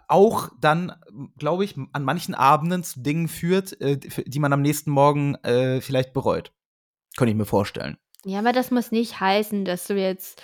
[0.08, 0.94] auch dann,
[1.38, 5.82] glaube ich, an manchen Abenden zu Dingen führt, äh, die man am nächsten Morgen äh,
[5.82, 6.52] vielleicht bereut.
[7.16, 7.98] Könnte ich mir vorstellen.
[8.26, 10.42] Ja, aber das muss nicht heißen, dass du jetzt.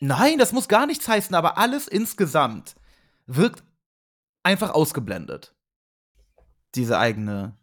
[0.00, 2.74] Nein, das muss gar nichts heißen, aber alles insgesamt
[3.26, 3.62] wirkt
[4.42, 5.54] einfach ausgeblendet.
[6.74, 7.56] Diese eigene.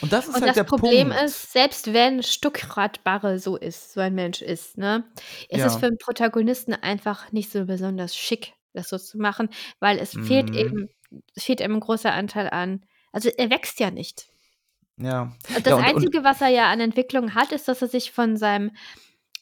[0.00, 1.22] Und das ist Und halt das der Problem Punkt.
[1.24, 5.04] ist, selbst wenn Stuckrad Barre so ist, so ein Mensch ist, ne,
[5.50, 5.78] ist es Ja.
[5.78, 10.50] für einen Protagonisten einfach nicht so besonders schick, das so zu machen, weil es fehlt
[10.50, 10.54] Mhm.
[10.54, 10.88] eben,
[11.36, 12.84] es fehlt eben ein großer Anteil an.
[13.12, 14.26] Also er wächst ja nicht.
[14.98, 15.32] Ja.
[15.54, 18.12] Das ja und, und, Einzige, was er ja an Entwicklung hat, ist, dass er sich
[18.12, 18.72] von seinem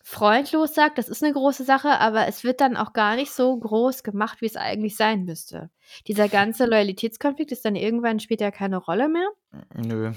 [0.02, 0.98] Freund lossagt.
[0.98, 4.40] Das ist eine große Sache, aber es wird dann auch gar nicht so groß gemacht,
[4.40, 5.70] wie es eigentlich sein müsste.
[6.06, 9.28] Dieser ganze Loyalitätskonflikt ist dann irgendwann später keine Rolle mehr.
[9.74, 10.12] nö.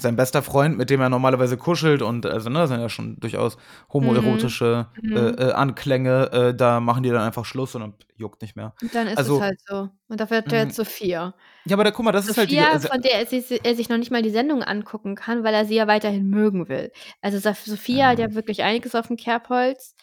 [0.00, 3.20] Sein bester Freund, mit dem er normalerweise kuschelt und also ne, das sind ja schon
[3.20, 3.56] durchaus
[3.92, 5.16] homoerotische Mhm.
[5.16, 8.74] äh, äh, Anklänge, äh, da machen die dann einfach Schluss und dann juckt nicht mehr.
[8.82, 9.88] Und dann ist Also- es halt so.
[10.08, 10.68] Und dafür hat er Mhm.
[10.68, 11.34] jetzt Sophia.
[11.66, 12.56] Ja, aber da guck mal, das ist halt die.
[12.56, 15.44] Sophia, Also, von der er, sie, er sich noch nicht mal die Sendung angucken kann,
[15.44, 16.90] weil er sie ja weiterhin mögen will.
[17.20, 18.28] Also Sophia hat Ja.
[18.28, 19.94] ja wirklich einiges auf dem Kerbholz.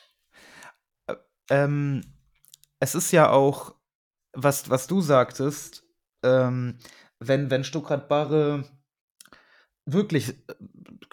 [1.49, 2.01] ähm,
[2.79, 3.73] es ist ja auch,
[4.33, 5.83] was, was du sagtest,
[6.23, 6.77] ähm,
[7.19, 8.65] wenn, wenn Stuckrad Barre
[9.87, 10.33] wirklich, äh,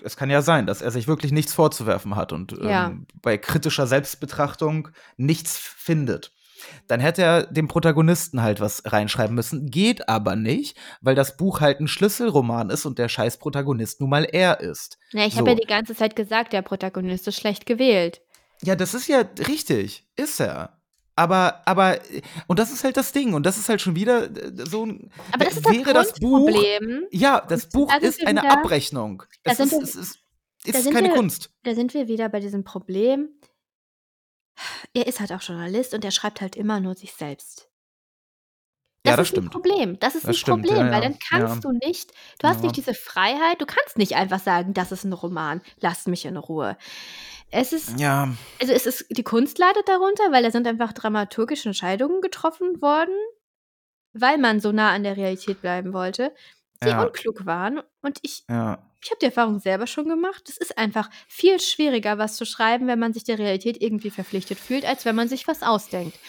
[0.02, 2.88] es kann ja sein, dass er sich wirklich nichts vorzuwerfen hat und Ja.
[2.88, 6.32] ähm, bei kritischer Selbstbetrachtung nichts findet.
[6.86, 9.70] Dann hätte er dem Protagonisten halt was reinschreiben müssen.
[9.70, 14.08] Geht aber nicht, weil das Buch halt ein Schlüsselroman ist und der scheiß Protagonist nun
[14.10, 14.98] mal er ist.
[15.12, 15.40] Ja, ich So.
[15.40, 18.22] habe ja die ganze Zeit gesagt, der Protagonist ist schlecht gewählt.
[18.62, 20.06] Ja, das ist ja richtig.
[20.16, 20.78] Ist er.
[21.16, 22.00] Aber, aber,
[22.48, 23.34] und das ist halt das Ding.
[23.34, 25.10] Und das ist halt schon wieder äh, so ein.
[25.32, 26.44] Aber das ist das wäre das Buch.
[26.46, 27.06] Grundproblem.
[27.12, 29.22] Ja, das Buch da sind ist eine wieder- Abrechnung.
[29.44, 30.18] da Es sind ist, wir- es ist,
[30.64, 31.50] ist sind keine wir- Kunst.
[31.62, 33.28] Da sind wir wieder bei diesem Problem.
[34.92, 37.68] Er ist halt auch Journalist und er schreibt halt immer nur sich selbst.
[39.04, 39.46] Das Ja, das ist stimmt.
[39.48, 39.98] ein Problem.
[40.00, 41.60] Das ist Das ein stimmt, Problem, ja, weil dann kannst Ja.
[41.62, 45.12] du nicht, du hast nicht diese Freiheit, du kannst nicht einfach sagen, das ist ein
[45.12, 46.76] Roman, lasst mich in Ruhe.
[47.50, 48.28] Es ist, Ja,
[48.60, 53.14] also es ist, die Kunst leidet darunter, weil da sind einfach dramaturgische Entscheidungen getroffen worden,
[54.12, 56.34] weil man so nah an der Realität bleiben wollte,
[56.84, 57.80] die unklug waren.
[58.02, 58.44] Und ich,
[59.02, 60.44] ich habe die Erfahrung selber schon gemacht.
[60.48, 64.60] Es ist einfach viel schwieriger, was zu schreiben, wenn man sich der Realität irgendwie verpflichtet
[64.60, 66.20] fühlt, als wenn man sich was ausdenkt.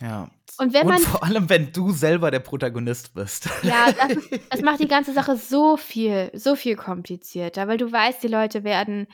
[0.00, 0.30] Ja.
[0.58, 3.48] Und wenn und man- vor allem, wenn du selber der Protagonist bist.
[3.62, 7.90] Ja, das, ist, das macht die ganze Sache so viel, so viel komplizierter, weil du
[7.90, 9.06] weißt, die Leute werden,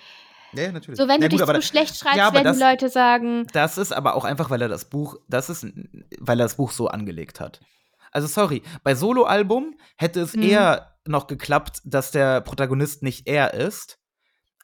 [0.53, 0.99] ja, natürlich.
[0.99, 2.89] so wenn Na du gut, dich aber zu schlecht schreibst, ja, werden die das- Leute
[2.89, 5.65] sagen, Das ist aber auch einfach, weil er das Buch, das ist,
[6.19, 7.61] weil er das Buch so angelegt hat.
[8.13, 10.43] Also sorry, bei Soloalbum hätte es Mhm.
[10.43, 13.99] eher noch geklappt, dass der Protagonist nicht er ist.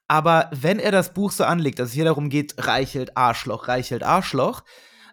[0.09, 4.03] Aber wenn er das Buch so anlegt, dass es hier darum geht, reichelt Arschloch, reichelt
[4.03, 4.63] Arschloch,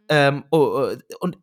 [0.09, 1.37] ähm, oh, oh, und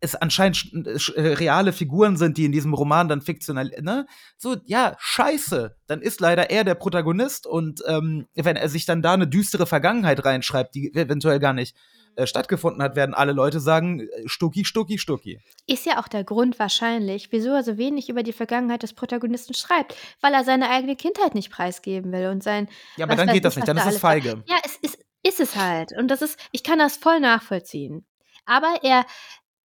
[0.00, 4.06] es anscheinend sch- sch- reale Figuren sind, die in diesem Roman dann fiktional, ne?
[4.36, 5.76] So, ja, scheiße.
[5.86, 9.66] Dann ist leider er der Protagonist und ähm, wenn er sich dann da eine düstere
[9.66, 11.76] Vergangenheit reinschreibt, die eventuell gar nicht
[12.16, 15.40] äh, stattgefunden hat, werden alle Leute sagen, äh, Stucki, Stucki, Stucki.
[15.66, 19.54] ist ja auch der Grund wahrscheinlich, wieso er so wenig über die Vergangenheit des Protagonisten
[19.54, 23.44] schreibt, weil er seine eigene Kindheit nicht preisgeben will und sein Ja, aber dann geht
[23.44, 24.44] das ich, nicht, dann da ist es feige.
[24.46, 25.92] Ja, es ist, ist es halt.
[25.96, 28.06] Und das ist, ich kann das voll nachvollziehen.
[28.44, 29.06] Aber er,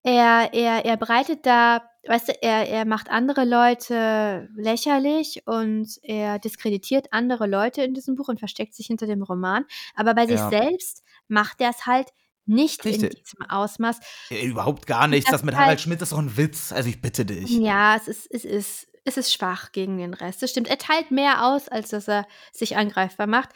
[0.03, 6.39] er, er, er breitet da, weißt du, er, er macht andere Leute lächerlich und er
[6.39, 9.65] diskreditiert andere Leute in diesem Buch und versteckt sich hinter dem Roman.
[9.95, 10.49] Aber bei sich Ja.
[10.49, 12.09] selbst macht er es halt
[12.47, 13.23] nicht in Richtig.
[13.25, 13.99] diesem Ausmaß.
[14.31, 15.31] Äh, überhaupt gar nichts.
[15.31, 16.73] Das Das mit halt- Harald Schmidt ist doch ein Witz.
[16.73, 17.51] Also ich bitte dich.
[17.51, 20.41] Ja, es ist, es ist, ist es schwach gegen den Rest.
[20.43, 20.69] Das stimmt.
[20.69, 23.51] Er teilt mehr aus, als dass er sich angreifbar macht.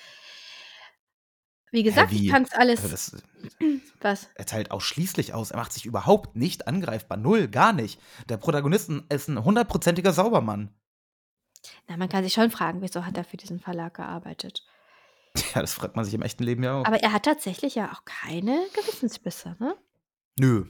[1.73, 2.83] Wie gesagt, Hä, ich kann es alles.
[2.83, 3.23] Also das,
[4.01, 4.29] was?
[4.35, 5.51] er teilt ausschließlich aus.
[5.51, 7.17] Er macht sich überhaupt nicht angreifbar.
[7.17, 7.99] Null, gar nicht.
[8.29, 10.75] Der Protagonist ist ein hundertprozentiger Saubermann.
[11.89, 14.67] Na, man kann sich schon fragen, wieso hat er für diesen Verlag gearbeitet?
[15.55, 16.85] Ja, das fragt man sich im echten Leben ja auch.
[16.85, 19.75] Aber er hat tatsächlich ja auch keine Gewissensbisse, ne?
[20.39, 20.67] Nö.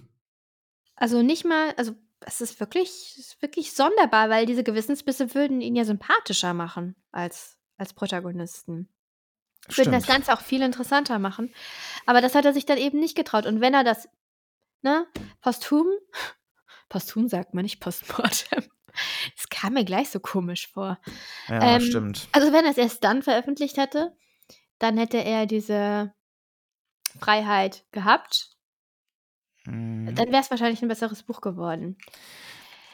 [0.94, 5.60] Also nicht mal, also es ist wirklich, es ist wirklich sonderbar, weil diese Gewissensbisse würden
[5.60, 8.88] ihn ja sympathischer machen als, als Protagonisten.
[9.68, 10.06] Würden das.
[10.06, 11.52] Ganze auch viel interessanter machen.
[12.06, 13.46] Aber das hat er sich dann eben nicht getraut.
[13.46, 14.08] Und wenn er das,
[14.82, 15.06] ne,
[15.40, 15.86] posthum,
[16.88, 18.64] posthum sagt man nicht postmortem.
[19.36, 20.98] Das kam mir gleich so komisch vor.
[21.48, 22.28] Ja, ähm, stimmt.
[22.32, 24.14] Also wenn er es erst dann veröffentlicht hätte,
[24.78, 26.12] dann hätte er diese
[27.18, 28.50] Freiheit gehabt.
[29.64, 30.14] Mhm.
[30.14, 31.96] Dann wäre es wahrscheinlich ein besseres Buch geworden.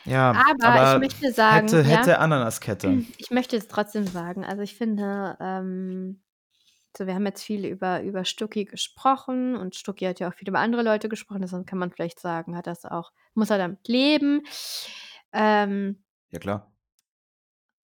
[0.04, 3.04] Ja, Aber, ich möchte sagen, hätte, hätte ja, Ananaskette.
[3.16, 4.44] ich möchte es trotzdem sagen.
[4.44, 6.22] Also ich finde, ähm,
[6.97, 10.49] so wir haben jetzt viel über, über Stucki gesprochen und Stucki hat ja auch viel
[10.49, 11.43] über andere Leute gesprochen.
[11.43, 14.43] Deshalb kann man vielleicht sagen, hat das auch, muss er damit leben.
[15.32, 16.72] Ähm, Ja, klar.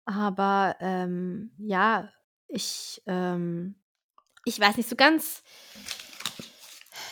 [0.05, 2.11] aber ähm, ja,
[2.49, 3.77] ich, ähm,
[4.45, 5.43] ich weiß nicht so ganz.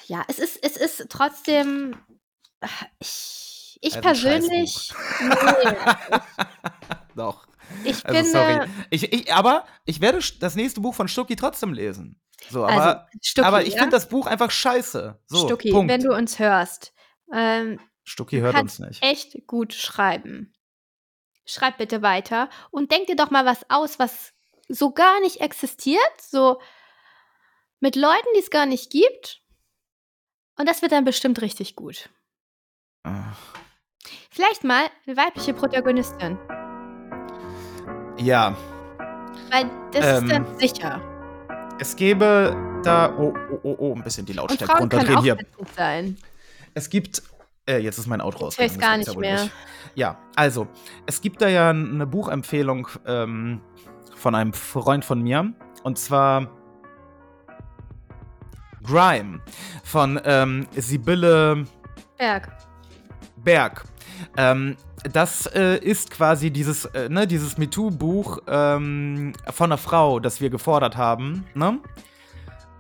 [0.07, 1.97] Ja, es ist, es ist trotzdem.
[2.99, 4.93] Ich, ich Also persönlich.
[5.21, 5.29] Nee,
[7.17, 7.47] Doch.
[7.85, 8.31] Ich Also finde.
[8.31, 8.69] sorry.
[8.91, 12.21] Ich, ich, aber ich werde das nächste Buch von Stucki trotzdem lesen.
[12.51, 13.79] So, aber, Also, Stucki, aber ich ja?
[13.81, 15.19] finde das Buch einfach scheiße.
[15.27, 15.91] So, Stucki, Punkt.
[15.91, 16.93] wenn du uns hörst,
[17.33, 19.03] ähm, Stucki hört uns nicht.
[19.03, 20.53] echt gut schreiben.
[21.45, 24.33] Schreib bitte weiter und denk dir doch mal was aus, was
[24.69, 26.61] so gar nicht existiert, so
[27.81, 29.43] mit Leuten, die es gar nicht gibt.
[30.59, 32.09] Und das wird dann bestimmt richtig gut.
[33.05, 33.33] Ah.
[34.31, 36.39] Vielleicht mal eine weibliche Protagonistin,
[38.19, 38.57] Ja,
[39.51, 41.01] weil das Ähm, ist dann sicher.
[41.79, 43.15] es gäbe da.
[43.17, 45.37] Oh, oh, oh, oh, ein bisschen die Lautstärke runterdrehen auch hier.
[45.77, 46.17] sein.
[46.75, 47.23] Es gibt.
[47.69, 48.81] Äh, jetzt ist mein höre ich's rausgegangen.
[48.81, 49.49] gar nicht mehr.
[49.95, 50.69] Ja, also,
[51.07, 53.61] es gibt da ja eine Buchempfehlung ähm,
[54.15, 55.53] von einem Freund von mir.
[55.83, 56.49] Und zwar
[58.85, 59.41] Grime
[59.85, 61.65] von ähm, Sibylle
[62.19, 62.49] Berg.
[63.39, 63.85] Berg.
[64.37, 64.77] Ähm,
[65.13, 70.51] das äh, ist quasi dieses, äh, ne, dieses MeToo-Buch ähm, von einer Frau, das wir
[70.51, 71.79] gefordert haben, ne?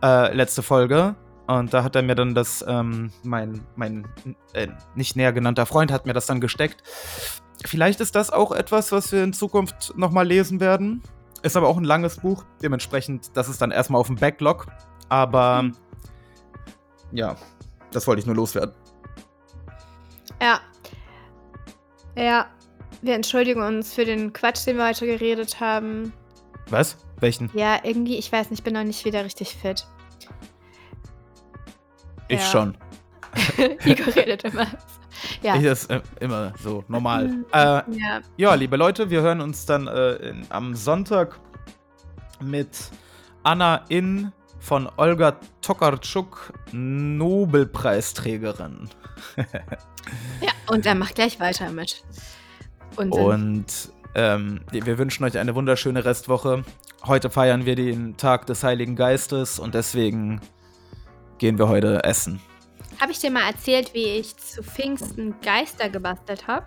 [0.02, 1.14] Äh, letzte Folge.
[1.46, 4.08] Und da hat er mir dann das, ähm, mein, mein
[4.52, 6.82] äh, nicht näher genannter Freund hat mir das dann gesteckt.
[7.64, 11.02] Vielleicht ist das auch etwas, was wir in Zukunft nochmal lesen werden.
[11.42, 12.44] Ist aber auch ein langes Buch.
[12.62, 14.66] Dementsprechend, das ist dann erstmal auf dem Backlog.
[15.08, 15.70] Aber
[17.12, 17.36] ja,
[17.92, 18.74] das wollte ich nur loswerden.
[20.42, 20.60] Ja.
[22.16, 22.46] Ja.
[23.02, 26.12] Wir entschuldigen uns für den Quatsch, den wir heute geredet haben.
[26.70, 26.96] Was?
[27.20, 27.50] Welchen?
[27.54, 29.86] Ja, irgendwie, ich weiß nicht, ich bin noch nicht wieder richtig fit.
[32.28, 32.46] Ich Ja.
[32.46, 32.76] schon.
[33.84, 34.66] Igor redet immer.
[35.42, 35.56] Ja.
[35.56, 37.28] Ich ist äh, immer so normal.
[37.28, 37.46] Mhm.
[37.52, 37.84] äh, ja.
[38.36, 41.38] ja, liebe Leute, wir hören uns dann äh, in, am Sonntag
[42.40, 42.90] mit
[43.42, 44.32] Anna In
[44.66, 48.90] von Olga Tokarczuk, Nobelpreisträgerin.
[50.40, 52.02] ja, und er macht gleich weiter mit.
[52.96, 53.24] Unsinn.
[53.24, 53.66] Und
[54.16, 56.64] ähm, wir wünschen euch eine wunderschöne Restwoche.
[57.04, 60.40] Heute feiern wir den Tag des Heiligen Geistes und deswegen
[61.38, 62.40] gehen wir heute essen.
[63.00, 66.66] Habe ich dir mal erzählt, wie ich zu Pfingsten Geister gebastelt habe?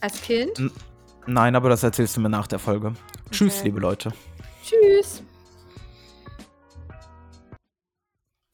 [0.00, 0.70] Als Kind?
[1.26, 2.94] Nein, aber das erzählst du mir nach der Folge.
[3.30, 3.64] Tschüss, Okay.
[3.66, 4.10] liebe Leute.
[4.64, 5.22] Tschüss.